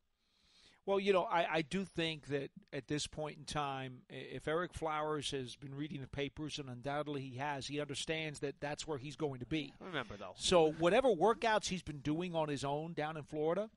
[0.90, 4.74] Well, you know, I, I do think that at this point in time, if Ereck
[4.74, 8.98] Flowers has been reading the papers, and undoubtedly he has, he understands that that's where
[8.98, 9.72] he's going to be.
[9.80, 10.34] Remember, though.
[10.36, 13.70] So, whatever workouts he's been doing on his own down in Florida,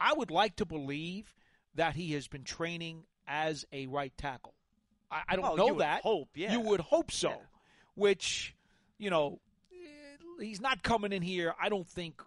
[0.00, 1.32] I would like to believe
[1.76, 4.54] that he has been training as a right tackle.
[5.08, 6.02] I, I don't Oh, know you would that.
[6.02, 6.50] hope, yeah.
[6.52, 7.28] You would hope so.
[7.28, 7.36] Yeah.
[7.94, 8.56] Which,
[8.98, 9.38] you know,
[10.40, 11.54] he's not coming in here.
[11.62, 12.20] I don't think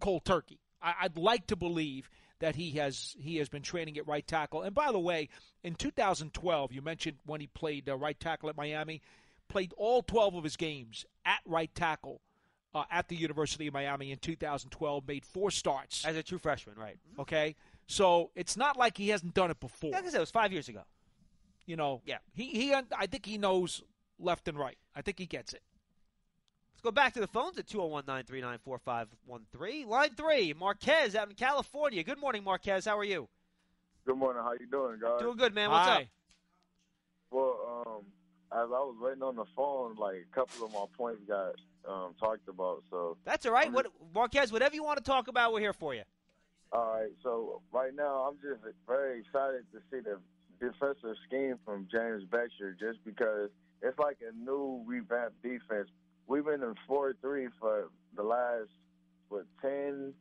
[0.00, 0.60] cold turkey.
[0.82, 4.62] I, I'd like to believe that he has he has been training at right tackle.
[4.62, 5.28] And by the way,
[5.62, 9.00] in 2012, you mentioned when he played uh, right tackle at Miami,
[9.48, 12.20] played all 12 of his games at right tackle
[12.74, 15.08] uh, at the University of Miami in 2012.
[15.08, 16.04] Made four starts.
[16.04, 16.98] As a true freshman, right.
[17.18, 17.56] Okay,
[17.86, 19.90] so it's not like he hasn't done it before.
[19.92, 20.82] Like I said, it was five years ago.
[21.64, 22.18] You know, Yeah.
[22.34, 22.74] he he.
[22.74, 23.82] I think he knows
[24.18, 24.78] left and right.
[24.94, 25.62] I think he gets it.
[26.86, 29.88] Let's go back to the phones at 201 939 4513.
[29.88, 32.04] Line three, Marquez out in California.
[32.04, 32.84] Good morning, Marquez.
[32.84, 33.28] How are you?
[34.06, 34.40] Good morning.
[34.44, 35.18] How you doing, guys?
[35.18, 35.72] Doing good, man.
[35.72, 36.02] What's Hi.
[36.02, 36.06] up?
[37.32, 38.04] Well, um,
[38.52, 41.56] as I was waiting on the phone, like a couple of my points got
[41.92, 42.84] um, talked about.
[42.88, 43.72] So, That's all right.
[43.72, 46.02] What, Marquez, whatever you want to talk about, we're here for you.
[46.70, 47.10] all right.
[47.24, 50.20] So right now, I'm just very excited to see the
[50.60, 53.50] defensive scheme from James Bettcher, just because
[53.82, 55.88] it's like a new revamped defense.
[56.26, 58.68] We've been in four three for the last
[59.28, 60.12] what ten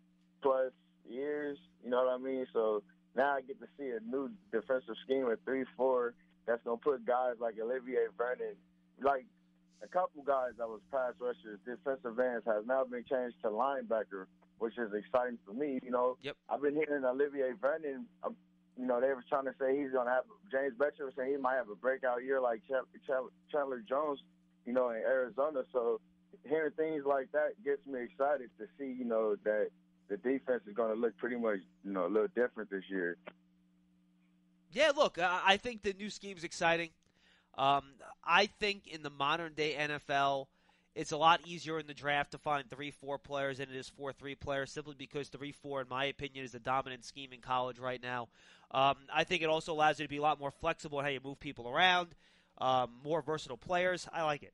[0.42, 0.72] plus
[1.10, 1.58] years.
[1.84, 2.46] You know what I mean?
[2.54, 2.84] So
[3.16, 6.14] now I get to see a new defensive scheme at three four
[6.46, 8.56] that's gonna put guys like Olivier Vernon,
[9.02, 9.26] like
[9.84, 14.26] a couple guys that was pass rushers, defensive ends has now been changed to linebacker,
[14.60, 15.80] which is exciting for me.
[15.84, 16.38] You know, Yep.
[16.50, 18.06] I've been hearing Olivier Vernon.
[18.24, 18.36] Um,
[18.78, 21.38] you know, they were trying to say he's gonna have James Bettcher was saying he
[21.38, 24.20] might have a breakout year like Ch- Ch- Chandler Jones.
[24.66, 25.64] You know, in Arizona.
[25.72, 26.00] So
[26.48, 28.96] hearing things like that gets me excited to see.
[28.98, 29.70] You know that
[30.08, 33.18] the defense is going to look pretty much, you know, a little different this year.
[34.72, 36.90] Yeah, look, I think the new scheme's exciting.
[37.58, 37.84] Um,
[38.24, 40.48] I think in the modern day NFL,
[40.96, 43.88] it's a lot easier in the draft to find three, four players than it is
[43.90, 47.40] four, three players, simply because three, four, in my opinion, is the dominant scheme in
[47.40, 48.28] college right now.
[48.72, 51.12] Um, I think it also allows you to be a lot more flexible in how
[51.12, 52.10] you move people around,
[52.60, 54.08] um, more versatile players.
[54.14, 54.54] I like it.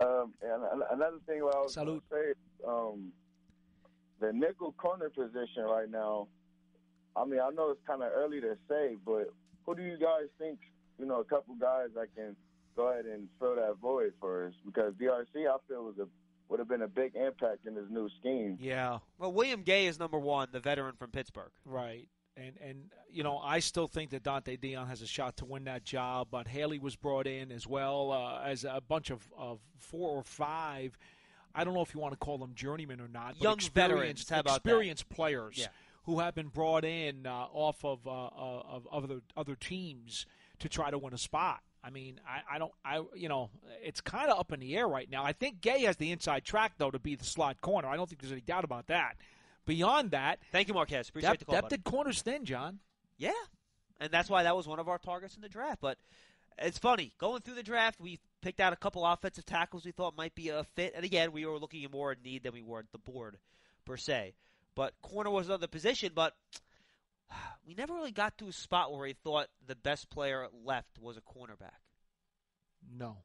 [0.00, 2.02] Um, and another thing what I was Salute.
[2.10, 3.12] going to say, um,
[4.20, 6.28] the nickel corner position right now.
[7.16, 9.32] I mean, I know it's kind of early to say, but
[9.66, 10.58] who do you guys think?
[10.98, 12.36] You know, a couple guys that can
[12.76, 16.06] go ahead and fill that void for us because DRC I feel was a
[16.48, 18.58] would have been a big impact in this new scheme.
[18.60, 18.98] Yeah.
[19.18, 21.52] Well, William Gay is number one, the veteran from Pittsburgh.
[21.64, 22.08] Right.
[22.40, 25.64] And and you know I still think that Donte Deayon has a shot to win
[25.64, 29.58] that job, but Haley was brought in as well uh, as a bunch of, of
[29.78, 30.96] four or five.
[31.54, 33.34] I don't know if you want to call them journeymen or not.
[33.38, 34.70] but Young experienced, veterans, about that?
[34.70, 35.66] experienced players Yeah.
[36.04, 40.26] who have been brought in uh, off of uh, uh, of other other teams
[40.60, 41.60] to try to win a spot.
[41.82, 43.48] I mean, I, I don't, I you know,
[43.82, 45.24] it's kind of up in the air right now.
[45.24, 47.88] I think Gay has the inside track though to be the slot corner.
[47.88, 49.16] I don't think there's any doubt about that.
[49.70, 51.08] Beyond that, Thank you, Marquez.
[51.08, 51.54] Appreciate depth, the call.
[51.54, 52.80] depth at corner's thin, John.
[53.18, 53.30] Yeah,
[54.00, 55.80] and that's why that was one of our targets in the draft.
[55.80, 55.96] But
[56.58, 60.16] it's funny going through the draft, we picked out a couple offensive tackles we thought
[60.16, 62.80] might be a fit, and again, we were looking more in need than we were
[62.80, 63.38] at the board
[63.84, 64.34] per se.
[64.74, 66.34] But corner was another position, but
[67.64, 71.16] we never really got to a spot where we thought the best player left was
[71.16, 71.78] a cornerback.
[72.98, 73.18] No.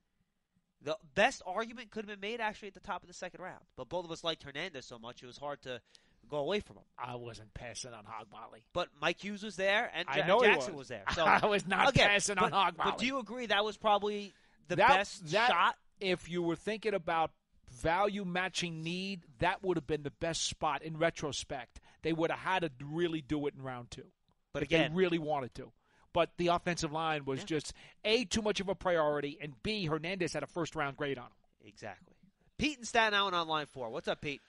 [0.84, 3.64] The best argument could have been made actually at the top of the second round,
[3.76, 5.82] but both of us liked Hernandez so much it was hard to
[6.30, 6.84] go away from him.
[6.98, 8.64] I wasn't passing on Hog Molly.
[8.74, 10.88] But Mike Hughes was there, and I know Jackson was.
[10.88, 11.04] there.
[11.16, 12.92] So I was not again, passing but, on Hog Molly.
[12.92, 14.34] But do you agree that was probably
[14.68, 15.76] the That- best that- shot?
[16.02, 17.32] If you were thinking about
[17.72, 21.80] value matching need, that would have been the best spot in retrospect.
[22.02, 24.06] They would have had to really do it in round two.
[24.54, 25.72] But again- they really wanted to.
[26.14, 27.46] But the offensive line was Yeah.
[27.46, 27.74] just
[28.06, 31.26] A, too much of a priority, and B, Hernandez had a first round grade on
[31.26, 31.32] him.
[31.68, 32.16] Exactly.
[32.58, 33.90] Pete and Staten Island on line four.
[33.90, 34.42] What's up, Pete?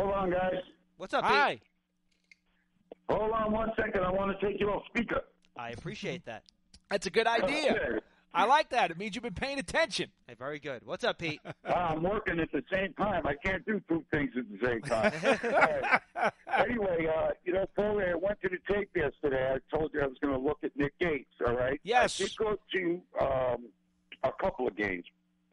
[0.00, 0.54] Hold on, guys.
[0.96, 1.32] What's up, Pete?
[1.32, 1.60] Hi.
[3.10, 4.02] Hold on one second.
[4.02, 5.20] I want to take you off speaker.
[5.58, 6.44] I appreciate that.
[6.90, 7.72] That's a good idea.
[7.72, 7.98] Okay.
[8.32, 8.90] I like that.
[8.90, 10.08] It means you've been paying attention.
[10.26, 10.86] Hey, very good.
[10.86, 11.40] What's up, Pete?
[11.66, 13.26] Ah, I'm working at the same time.
[13.26, 16.00] I can't do two things at the same time.
[16.20, 16.28] Uh,
[16.66, 19.54] anyway, uh, you know, Foley, I went to the tape yesterday.
[19.54, 21.30] I told you I was going to look at Nick Gates.
[21.46, 21.80] All right.
[21.82, 22.20] Yes.
[22.20, 23.68] I did go to um,
[24.22, 25.04] a couple of games.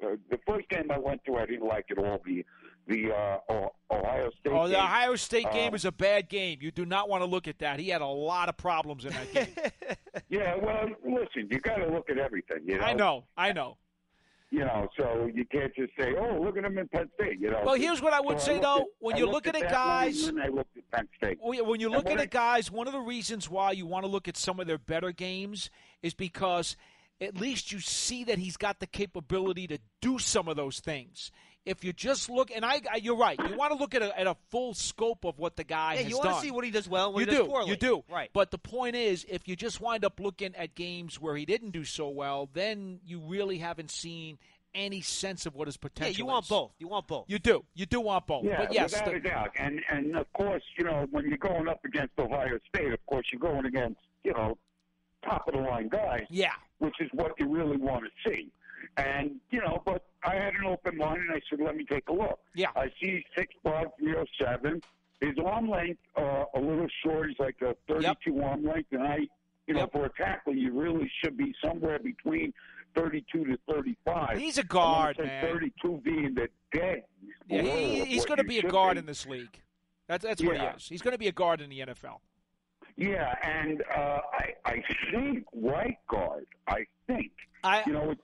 [0.03, 2.19] Uh, the first game I went to, I didn't like it all.
[2.25, 2.43] The
[2.87, 4.51] the uh, Ohio State.
[4.53, 4.83] Oh, the game.
[4.83, 6.59] Ohio State game Um, was a bad game.
[6.61, 7.79] You do not want to look at that.
[7.79, 9.47] He had a lot of problems in that game.
[10.29, 12.57] Yeah, well, listen, you got to look at everything.
[12.65, 12.83] You know.
[12.83, 13.23] I know.
[13.37, 13.77] I know.
[14.49, 17.51] You know, so you can't just say, "Oh, look at him in Penn State." You
[17.51, 17.61] know.
[17.65, 18.77] Well, here's what I would So say, looked though.
[18.79, 21.37] at- when you're looked looking at at guys- I looked at Penn State.
[21.41, 24.05] When when you're And looking when at guys, one of the reasons why you want
[24.05, 25.69] to look at some of their better games
[26.01, 26.75] is because
[27.21, 31.31] at least you see that he's got the capability to do some of those things.
[31.67, 34.17] If you just look, and I, I you're right, you want to look at a,
[34.19, 36.63] at a full scope of what the guy yeah, has you want to see what
[36.63, 37.69] he does well what you he do, does poorly.
[37.69, 38.03] you do.
[38.11, 38.29] Right.
[38.33, 41.71] But the point is, if you just wind up looking at games where he didn't
[41.71, 44.37] do so well, then you really haven't seen
[44.75, 46.03] any sense of what his potential.
[46.03, 46.49] Yeah, potential you want is.
[46.49, 46.71] both.
[46.79, 47.25] You want both.
[47.27, 47.65] You do.
[47.73, 48.45] You do want both.
[48.45, 49.49] Yeah, but yes, without the- a doubt.
[49.57, 53.25] And and of course, you know, when you're going up against Ohio State, of course,
[53.31, 54.57] you're going against you know
[55.23, 56.25] top of the line guys.
[56.29, 56.51] Yeah.
[56.79, 58.51] Which is what you really want to see.
[58.97, 62.09] And you know, but I had an open mind, and I said, let me take
[62.09, 62.39] a look.
[62.55, 62.69] Yeah.
[62.75, 64.81] I see six five three oh seven.
[65.21, 67.29] His arm length uh, a little short.
[67.29, 69.19] He's like a 32 arm length, and I,
[69.65, 69.91] you know, Yep.
[69.91, 72.53] for a tackle, you really should be somewhere between
[72.95, 74.37] 32 to 35.
[74.37, 75.53] He's a guard, I wanna say man.
[75.53, 77.03] 32 being the dead.
[77.47, 78.99] Yeah, he, he's going to be a guard be.
[78.99, 79.59] in this league.
[80.07, 80.87] That's that's what he is.
[80.87, 82.19] He's going to be a guard in the NFL.
[82.95, 86.45] Yeah, and uh, I I think right guard.
[86.67, 87.31] I think.
[87.63, 88.11] I you know.
[88.11, 88.19] It,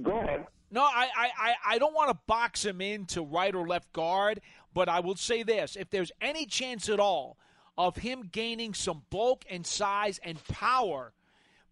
[0.00, 0.46] go ahead.
[0.70, 4.40] No, I, I, I, don't want to box him into right or left guard,
[4.72, 5.76] but I will say this.
[5.76, 7.36] If there's any chance at all
[7.76, 11.12] of him gaining some bulk and size and power,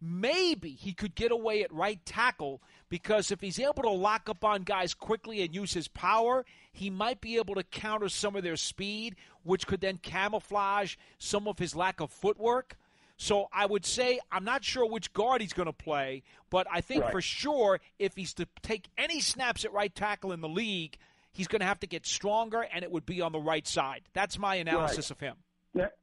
[0.02, 2.60] maybe he could get away at right tackle
[2.90, 6.90] because if he's able to lock up on guys quickly and use his power, he
[6.90, 11.58] might be able to counter some of their speed, which could then camouflage some of
[11.58, 12.76] his lack of footwork.
[13.20, 16.80] So I would say I'm not sure which guard he's going to play, but I
[16.80, 17.12] think Right.
[17.12, 20.96] for sure if he's to take any snaps at right tackle in the league,
[21.30, 24.04] he's going to have to get stronger, and it would be on the right side.
[24.14, 25.10] That's my analysis Right.
[25.10, 25.36] of him.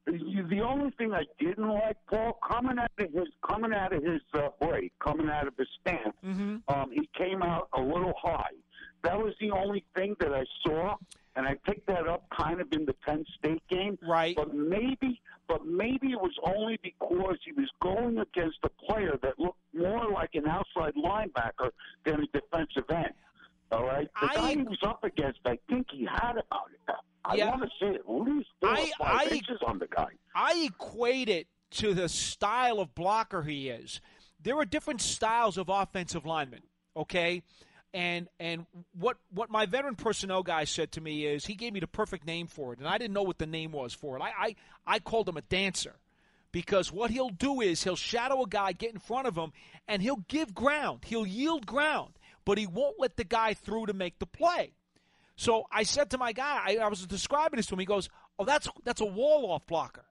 [0.06, 4.02] You- the only thing I didn't like, Paul, coming out of his coming out of
[4.04, 6.58] his uh, break, coming out of his stance, Mm-hmm.
[6.68, 8.52] um, he came out a little high.
[9.02, 10.94] That was the only thing that I saw,
[11.38, 13.96] and I picked that up kind of in the Penn State game.
[14.06, 14.34] Right.
[14.34, 19.38] But maybe, but maybe it was only because he was going against a player that
[19.38, 21.70] looked more like an outside linebacker
[22.04, 23.12] than a defensive end.
[23.70, 26.70] All right, the I- guy he was up against, I think he had about
[27.24, 27.50] I Yeah.
[27.50, 30.08] want to say at least four I- or five I- inches on the guy.
[30.34, 34.00] I equate it to the style of blocker he is.
[34.40, 36.62] There are different styles of offensive linemen,
[36.96, 37.42] okay?
[37.94, 38.66] And and
[38.98, 42.26] what what my veteran personnel guy said to me is he gave me the perfect
[42.26, 44.22] name for it, and I didn't know what the name was for it.
[44.22, 45.96] I I, I called him a dancer
[46.52, 49.52] because what he'll do is he'll shadow a guy, get in front of him,
[49.86, 51.00] and he'll give ground.
[51.06, 54.74] He'll yield ground, but he won't let the guy through to make the play.
[55.36, 57.80] So I said to my guy, I, I was describing this to him.
[57.80, 60.04] He goes, "Oh, that's that's a wall off blocker."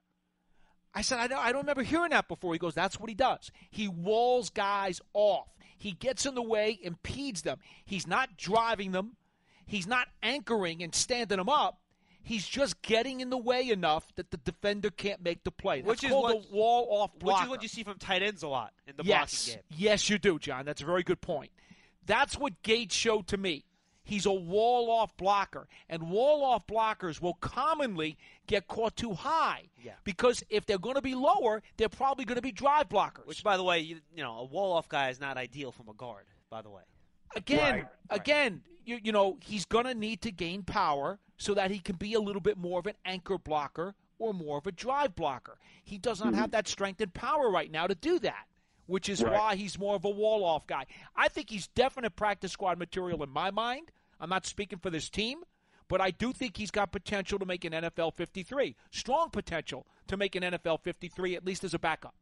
[0.94, 2.52] I said, I don't, I don't remember hearing that before.
[2.52, 3.52] He goes, That's what he does.
[3.70, 5.46] He walls guys off.
[5.78, 7.58] He gets in the way, impedes them.
[7.84, 9.16] He's not driving them.
[9.66, 11.78] He's not anchoring and standing them up.
[12.22, 15.80] He's just getting in the way enough that the defender can't make the play.
[15.80, 17.36] That's Which is called what- a wall off blocker.
[17.38, 19.78] Which is what you see from tight ends a lot in the yes, blocking game.
[19.78, 20.66] yes, you do, John.
[20.66, 21.52] That's a very good point.
[22.04, 23.64] That's what Gates showed to me.
[24.08, 29.64] He's a wall off blocker, and wall off blockers will commonly get caught too high.
[29.84, 29.92] Yeah.
[30.02, 33.26] Because if they're going to be lower, they're probably going to be drive blockers.
[33.26, 35.90] Which, by the way, you, you know, a wall off guy is not ideal from
[35.90, 36.24] a guard.
[36.48, 36.80] By the way,
[37.36, 41.70] again, Right, again, you, you know, he's going to need to gain power so that
[41.70, 44.72] he can be a little bit more of an anchor blocker or more of a
[44.72, 45.58] drive blocker.
[45.84, 46.40] He does not mm-hmm.
[46.40, 48.46] have that strength and power right now to do that,
[48.86, 49.34] which is Right.
[49.34, 50.86] why he's more of a wall off guy.
[51.14, 53.90] I think he's definite practice squad material in my mind.
[54.20, 55.38] I'm not speaking for this team,
[55.88, 58.76] but I do think he's got potential to make an NFL 53.
[58.90, 62.14] Strong potential to make an NFL 53, at least as a backup.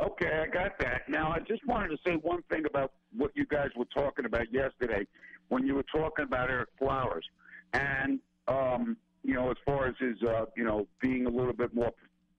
[0.00, 1.08] Okay, I got that.
[1.08, 4.52] Now, I just wanted to say one thing about what you guys were talking about
[4.52, 5.06] yesterday
[5.48, 7.24] when you were talking about Ereck Flowers.
[7.72, 11.74] And, um, you know, as far as his, uh, you know, being a little bit
[11.74, 11.92] more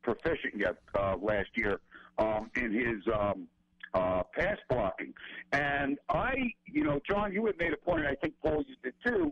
[0.04, 1.80] proficient yet uh, last year
[2.18, 3.48] um, in his um,
[3.96, 5.14] uh, pass blocking.
[5.54, 6.34] And I,
[6.66, 9.32] you know, John, you had made a point, and I think Paul, you did too,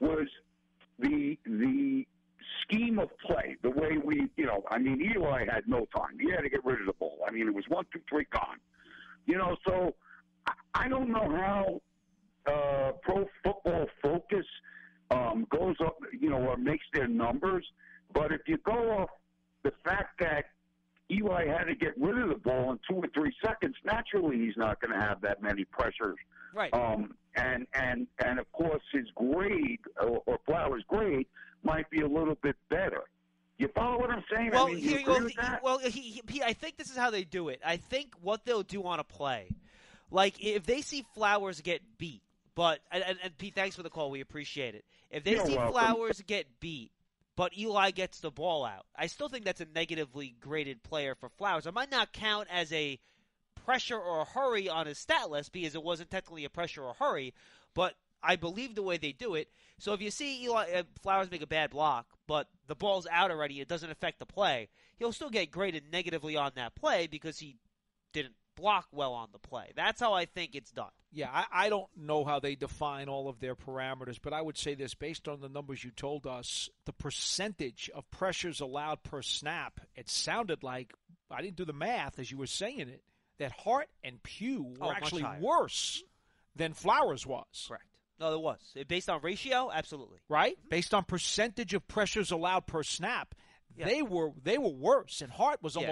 [0.00, 0.26] was
[0.98, 2.06] the the
[2.62, 6.18] scheme of play, the way we, you know, I mean, Eli had no time.
[6.18, 7.18] He had to get rid of the ball.
[7.26, 8.58] I mean, it was one, two, three, gone.
[9.26, 9.94] You know, so
[10.46, 11.80] I, I don't know how
[12.50, 14.46] uh, pro football focus
[15.10, 17.66] um, goes up, you know, or makes their numbers.
[18.14, 19.10] But if you go off
[19.62, 20.46] the fact that
[21.10, 24.56] Eli had to get rid of the ball in two or three seconds, naturally he's
[24.56, 26.18] not going to have that many pressures.
[26.54, 26.72] Right.
[26.74, 31.26] Um, and and and of course his grade or, or Flowers' grade
[31.62, 33.04] might be a little bit better.
[33.58, 34.50] You follow what I'm saying?
[34.52, 35.28] well, I mean, here, well,
[35.62, 37.60] well, he, he, Pete, I think this is how they do it.
[37.64, 39.48] I think what they'll do on a play,
[40.10, 42.22] like if they see Flowers get beat,
[42.54, 44.10] but and, and, and Pete, thanks for the call.
[44.10, 44.84] We appreciate it.
[45.10, 45.72] If they You're see welcome.
[45.72, 46.92] Flowers get beat,
[47.38, 51.28] but Eli gets the ball out, I still think that's a negatively graded player for
[51.28, 51.66] Flowers.
[51.66, 52.98] It might not count as a
[53.64, 56.94] pressure or a hurry on his stat list because it wasn't technically a pressure or
[56.94, 57.32] hurry,
[57.74, 59.52] but I believe the way they do it.
[59.78, 63.30] So if you see Eli uh, Flowers make a bad block, but the ball's out
[63.30, 64.68] already, it doesn't affect the play.
[64.96, 67.54] He'll still get graded negatively on that play because he
[68.12, 69.72] didn't block well on the play.
[69.76, 70.90] That's how I think it's done.
[71.12, 74.58] Yeah, I, I don't know how they define all of their parameters, but I would
[74.58, 79.22] say this based on the numbers you told us, the percentage of pressures allowed per
[79.22, 80.92] snap, it sounded like,
[81.30, 83.02] I didn't do the math as you were saying it,
[83.38, 86.02] that Hart and Pugh were Oh, actually worse
[86.56, 87.66] than Flowers was.
[87.68, 87.84] Correct.
[88.20, 88.58] No, there was.
[88.88, 90.18] Based on ratio, absolutely.
[90.28, 90.58] Right?
[90.68, 93.34] Based on percentage of pressures allowed per snap,
[93.76, 93.86] Yeah.
[93.86, 95.88] they were they were worse, and Hart was Yeah.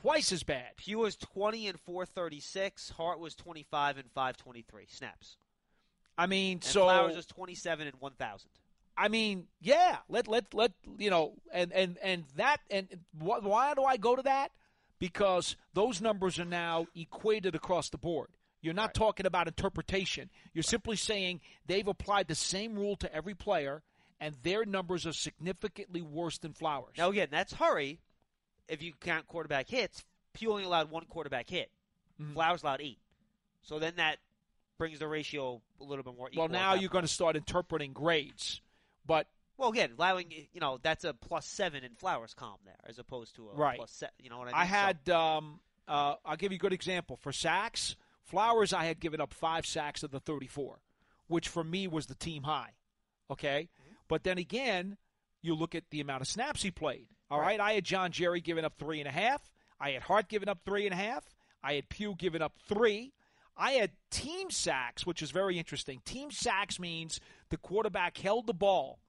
[0.00, 0.76] Twice as bad.
[0.76, 2.90] Pugh was 20 and 436.
[2.90, 5.36] Hart was 25 and 523 snaps.
[6.16, 8.50] I mean, And so Flowers was 27 and 1,000.
[8.96, 9.98] I mean, yeah.
[10.08, 12.86] Let let let you know, and and and that and
[13.18, 14.50] wh- why do I go to that?
[14.98, 18.28] Because those numbers are now equated across the board.
[18.60, 20.28] You're not talking about interpretation.
[20.52, 23.82] You're simply saying they've applied the same rule to every player,
[24.20, 26.96] and their numbers are significantly worse than Flowers.
[26.98, 28.00] Now again, that's hurry.
[28.70, 31.70] If you count quarterback hits, Pugh only allowed one quarterback hit.
[32.20, 32.32] Mhm.
[32.34, 33.00] Flowers allowed eight.
[33.62, 34.18] So then that
[34.78, 38.62] brings the ratio a little bit more well, now you're going to start interpreting grades,
[39.04, 39.26] but
[39.58, 43.34] Well, again, allowing you know that's a plus seven in Flowers column there, as opposed
[43.36, 43.76] to a Right.
[43.76, 44.14] plus seven.
[44.18, 44.54] You know what I mean?
[44.54, 45.08] I So- had.
[45.10, 47.96] Um, uh, I'll give you a good example for sacks.
[48.22, 50.80] Flowers, I had given up five sacks of the 34,
[51.26, 52.74] which for me was the team high.
[53.28, 53.94] Okay, Mm-hmm.
[54.08, 54.96] but then again,
[55.42, 57.08] you look at the amount of snaps he played.
[57.30, 59.50] All right, I had John Jerry giving up three and a half.
[59.80, 61.24] I had Hart giving up three and a half.
[61.62, 63.12] I had Pugh giving up three.
[63.56, 66.00] I had team sacks, which is very interesting.
[66.04, 67.20] Team sacks means
[67.50, 69.00] the quarterback held the ball.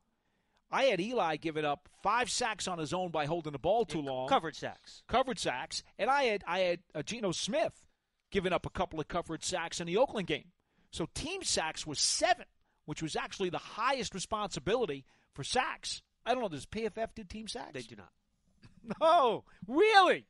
[0.69, 4.01] I had Eli giving up five sacks on his own by holding the ball too
[4.01, 5.03] long Covered sacks.
[5.07, 7.86] Covered sacks, and I had I had uh, Geno Smith
[8.30, 10.51] giving up a couple of covered sacks in the Oakland game.
[10.91, 12.45] So team sacks was seven,
[12.86, 16.01] which was actually the highest responsibility for sacks.
[16.26, 16.49] I don't know.
[16.49, 17.74] Does PFF do team sacks?
[17.74, 18.09] They do not.
[18.99, 20.26] No, really.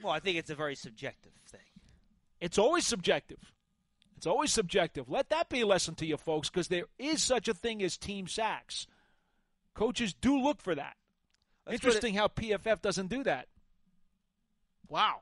[0.00, 1.60] Well, I think it's a very subjective thing.
[2.40, 3.52] It's always subjective.
[4.16, 5.08] It's always subjective.
[5.08, 7.96] Let that be a lesson to you folks, because there is such a thing as
[7.96, 8.86] team sacks.
[9.74, 10.94] Coaches do look for that.
[11.66, 13.48] Let's interesting how PFF doesn't do that.
[14.88, 15.20] Wow,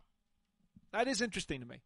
[0.93, 1.83] that is interesting to me.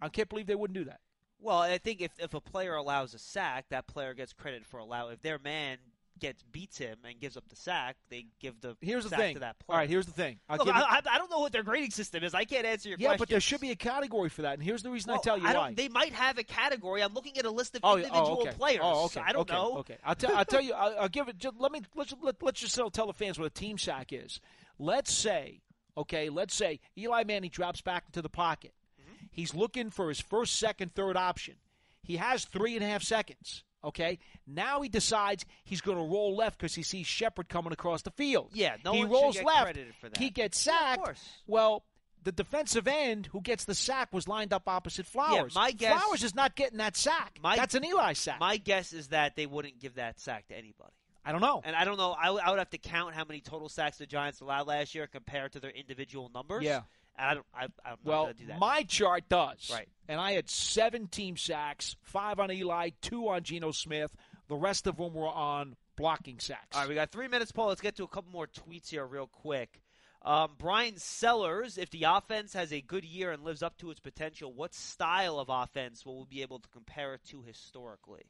[0.00, 1.00] I can't believe they wouldn't do that.
[1.38, 4.78] Well, I think if if a player allows a sack, that player gets credit for
[4.78, 5.08] allow.
[5.08, 5.78] If their man
[6.18, 9.34] gets beats him and gives up the sack, they give the Here's the sack thing.
[9.34, 9.78] to that player.
[9.80, 10.38] right, here's the thing.
[10.50, 12.34] Look, I, I- don't know what their grading system is.
[12.34, 13.12] I can't answer your question.
[13.12, 15.38] yeah, but there should be a category for that, and here's the reason I tell
[15.38, 15.74] you I don't, why.
[15.74, 17.02] They might have a category.
[17.02, 18.52] I'm looking at a list of Oh, individual oh, okay.
[18.56, 18.80] players.
[18.82, 19.20] Oh, okay.
[19.24, 19.54] I don't okay.
[19.54, 19.78] know.
[19.78, 20.36] Okay, I'll, tell.
[20.36, 20.72] I'll tell you.
[20.72, 21.38] I'll, I'll give it.
[21.38, 24.12] Just, let me let's let, let's just tell, tell the fans what a team sack
[24.12, 24.40] is.
[24.78, 25.60] Let's say,
[25.96, 28.72] okay, let's say Eli Manning drops back into the pocket.
[29.00, 29.26] Mm-hmm.
[29.32, 31.54] He's looking for his first, second, third option.
[32.02, 33.64] He has three and a half seconds.
[33.84, 38.02] Okay, now he decides he's going to roll left because he sees Shepard coming across
[38.02, 38.50] the field.
[38.52, 39.78] Yeah, no he rolls left.
[40.00, 40.16] for that.
[40.18, 41.04] He gets Yeah, of sacked.
[41.04, 41.28] course.
[41.46, 41.84] well,
[42.24, 45.52] the defensive end who gets the sack was lined up opposite Flowers.
[45.54, 47.38] Yeah, my guess- Flowers is not getting that sack.
[47.40, 48.40] My- That's an Eli sack.
[48.40, 50.90] My guess is that they wouldn't give that sack to anybody.
[51.24, 51.60] I don't know.
[51.64, 52.12] And I don't know.
[52.20, 54.94] I, would- I would have to count how many total sacks the Giants allowed last
[54.96, 56.64] year compared to their individual numbers.
[56.64, 56.82] Yeah.
[57.18, 57.46] I don't.
[57.54, 58.58] I, I'm not Well, going to do that.
[58.58, 59.70] my chart does.
[59.72, 59.88] Right.
[60.08, 64.14] And I had seven team sacks, five on Eli, two on Geno Smith.
[64.48, 66.76] The rest of them were on blocking sacks.
[66.76, 67.68] All right, we got three minutes, Paul.
[67.68, 69.80] Let's get to a couple more tweets here, real quick.
[70.22, 74.00] Um, Brian Sellers, if the offense has a good year and lives up to its
[74.00, 78.24] potential, what style of offense will we be able to compare it to historically?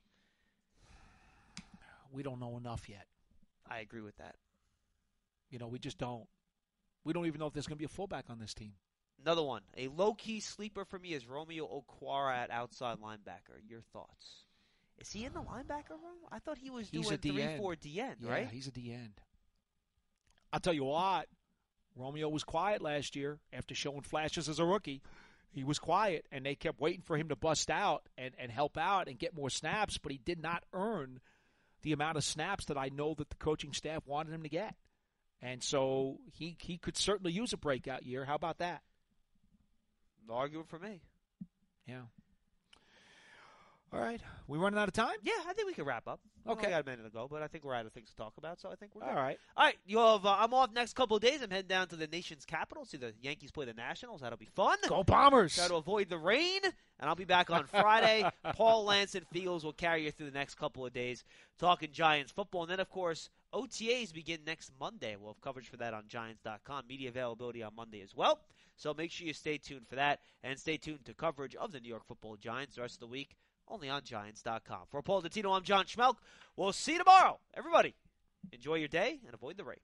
[2.13, 3.07] We don't know enough yet.
[3.69, 4.37] I agree with that.
[5.51, 6.27] You know, we just don't.
[7.07, 8.73] We don't even know if there's going to be a fullback on this team.
[9.23, 13.59] Another one, a low key sleeper for me is Romeo Okwara at outside linebacker.
[13.69, 14.43] Your thoughts?
[14.99, 16.19] Is he in the linebacker room?
[16.33, 17.61] I thought he was He's doing three end.
[17.61, 18.51] four D end, Yeah, right?
[18.51, 19.21] he's a D end.
[20.53, 21.29] I'll tell you what.
[21.95, 25.01] Romeo was quiet last year after showing flashes as a rookie.
[25.51, 28.77] He was quiet, and they kept waiting for him to bust out and, and help
[28.77, 31.21] out and get more snaps, but he did not earn
[31.83, 34.75] the amount of snaps that I know that the coaching staff wanted him to get.
[35.47, 38.25] And so he, he could certainly use a breakout year.
[38.25, 38.83] How about that?
[40.29, 41.01] No argument for me.
[41.87, 42.01] Yeah.
[43.93, 44.21] All right.
[44.49, 45.15] We running out of time?
[45.23, 46.19] Yeah, I think we can wrap up.
[46.45, 46.67] We Okay.
[46.67, 48.33] only got a minute to go, but I think we're out of things to talk
[48.39, 49.21] about, so I think we're All good.
[49.21, 49.39] right.
[49.57, 50.27] All right, you have.
[50.27, 51.41] Uh, I'm off next couple of days.
[51.43, 52.85] I'm heading down to the nation's capital.
[52.85, 54.21] See the Yankees play the Nationals.
[54.23, 54.79] That'll be fun.
[54.89, 55.55] Go Bombers!
[55.55, 58.29] Try to avoid the rain, and I'll be back on Friday.
[58.55, 61.23] Paul Lance and Fields will carry you through the next couple of days,
[61.61, 65.17] talking Giants football, and then of course OTAs begin next Monday.
[65.17, 66.85] We'll have coverage for that on Giants.com.
[66.89, 68.41] Media availability on Monday as well.
[68.77, 71.81] So make sure you stay tuned for that, and stay tuned to coverage of the
[71.81, 73.37] New York Football Giants the rest of the week
[73.69, 74.83] only on Giants.com.
[74.91, 76.17] For Paul Dottino, I'm John Schmeelk.
[76.57, 77.39] We'll see you tomorrow.
[77.55, 77.95] Everybody,
[78.53, 79.79] enjoy your day and avoid the rain.